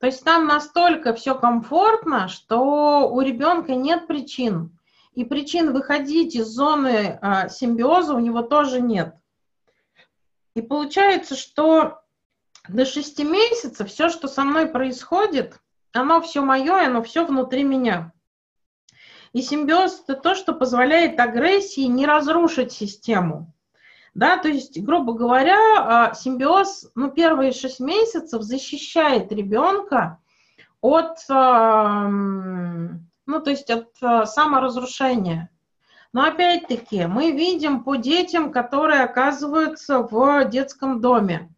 [0.00, 4.73] То есть там настолько все комфортно, что у ребенка нет причин
[5.14, 9.14] и причин выходить из зоны а, симбиоза у него тоже нет.
[10.54, 12.00] И получается, что
[12.68, 15.60] до шести месяцев все, что со мной происходит,
[15.92, 18.12] оно все мое, оно все внутри меня.
[19.32, 23.52] И симбиоз– это то, что позволяет агрессии не разрушить систему.
[24.14, 30.20] Да, то есть, грубо говоря, а, симбиоз, ну, первые шесть месяцев защищает ребенка
[30.80, 31.18] от
[33.26, 35.50] ну, то есть от э, саморазрушения.
[36.12, 41.50] Но опять-таки мы видим по детям, которые оказываются в детском доме.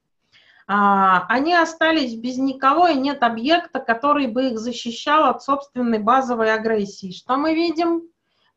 [0.68, 6.52] А, они остались без никого, и нет объекта, который бы их защищал от собственной базовой
[6.52, 7.12] агрессии.
[7.12, 8.02] Что мы видим?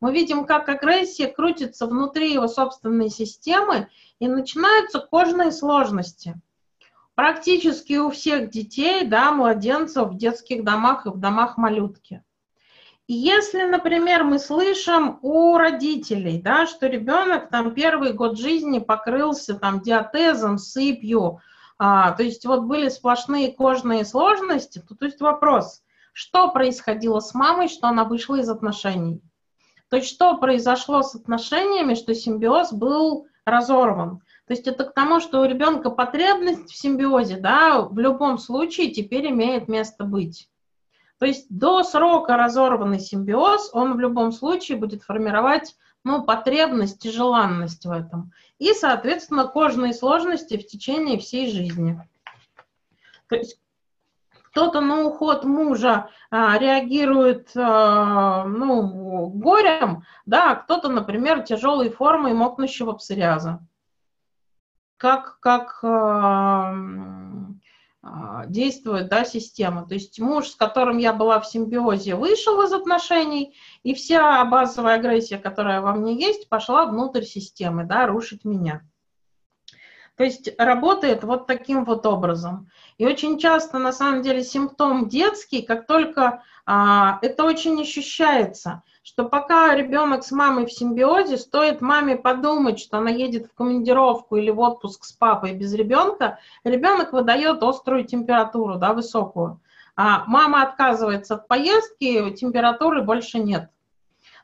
[0.00, 3.88] Мы видим, как агрессия крутится внутри его собственной системы,
[4.18, 6.40] и начинаются кожные сложности.
[7.14, 12.24] Практически у всех детей, да, младенцев в детских домах и в домах малютки.
[13.12, 19.80] Если, например, мы слышим у родителей, да, что ребенок там первый год жизни покрылся там
[19.80, 21.40] диатезом, сыпью,
[21.76, 25.82] а, то есть вот были сплошные кожные сложности, то, то есть вопрос,
[26.12, 29.20] что происходило с мамой, что она вышла из отношений?
[29.88, 34.20] То есть что произошло с отношениями, что симбиоз был разорван?
[34.46, 38.92] То есть это к тому, что у ребенка потребность в симбиозе, да, в любом случае
[38.92, 40.49] теперь имеет место быть.
[41.20, 47.10] То есть до срока разорванный симбиоз, он в любом случае будет формировать ну, потребность и
[47.10, 48.32] желанность в этом.
[48.58, 52.00] И, соответственно, кожные сложности в течение всей жизни.
[53.28, 53.60] То есть
[54.32, 62.32] кто-то на уход мужа а, реагирует а, ну, горем, да, а кто-то, например, тяжелой формой
[62.32, 63.60] мокнущего псориаза.
[64.96, 66.72] Как, как а,
[68.46, 69.86] действует да, система.
[69.86, 74.94] То есть муж, с которым я была в симбиозе, вышел из отношений, и вся базовая
[74.94, 78.82] агрессия, которая во мне есть, пошла внутрь системы, да, рушить меня.
[80.16, 82.68] То есть работает вот таким вот образом.
[82.98, 89.24] И очень часто, на самом деле, симптом детский, как только а, это очень ощущается, что
[89.24, 94.50] пока ребенок с мамой в симбиозе, стоит маме подумать, что она едет в командировку или
[94.50, 99.60] в отпуск с папой без ребенка, ребенок выдает острую температуру, да, высокую.
[99.96, 103.70] А мама отказывается от поездки, температуры больше нет.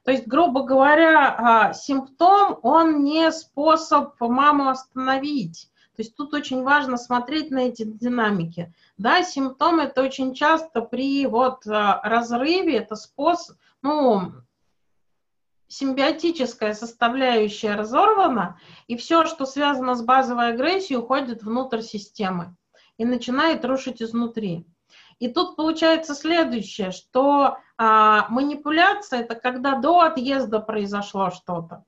[0.05, 5.69] То есть, грубо говоря, а, симптом, он не способ маму остановить.
[5.97, 8.73] То есть тут очень важно смотреть на эти динамики.
[8.99, 14.33] Да, симптомы это очень часто при вот а, разрыве, это способ, ну,
[15.68, 22.56] симбиотическая составляющая разорвана, и все, что связано с базовой агрессией, уходит внутрь системы
[22.98, 24.66] и начинает рушить изнутри.
[25.18, 31.84] И тут получается следующее, что а, манипуляция это когда до отъезда произошло что-то.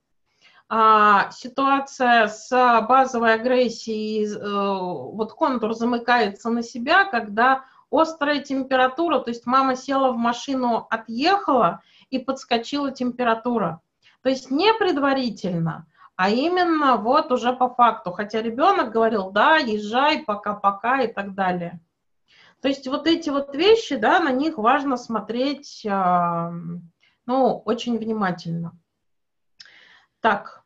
[0.71, 2.51] А, ситуация с
[2.89, 10.13] базовой агрессией, э, вот контур замыкается на себя, когда острая температура, то есть мама села
[10.13, 11.81] в машину, отъехала,
[12.11, 13.81] и подскочила температура.
[14.23, 15.87] То есть не предварительно,
[16.17, 18.13] а именно вот уже по факту.
[18.13, 21.81] Хотя ребенок говорил, да, езжай, пока-пока и так далее.
[22.61, 28.77] То есть вот эти вот вещи, да, на них важно смотреть, ну, очень внимательно.
[30.21, 30.65] Так,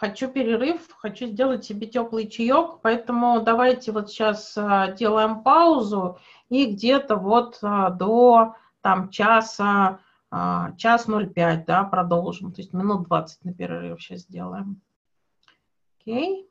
[0.00, 6.18] хочу перерыв, хочу сделать себе теплый чаек, поэтому давайте вот сейчас а, делаем паузу
[6.48, 10.00] и где-то вот а, до там часа, а,
[10.76, 14.80] час 05, да, продолжим, то есть минут 20 на перерыв сейчас сделаем.
[16.00, 16.49] Окей.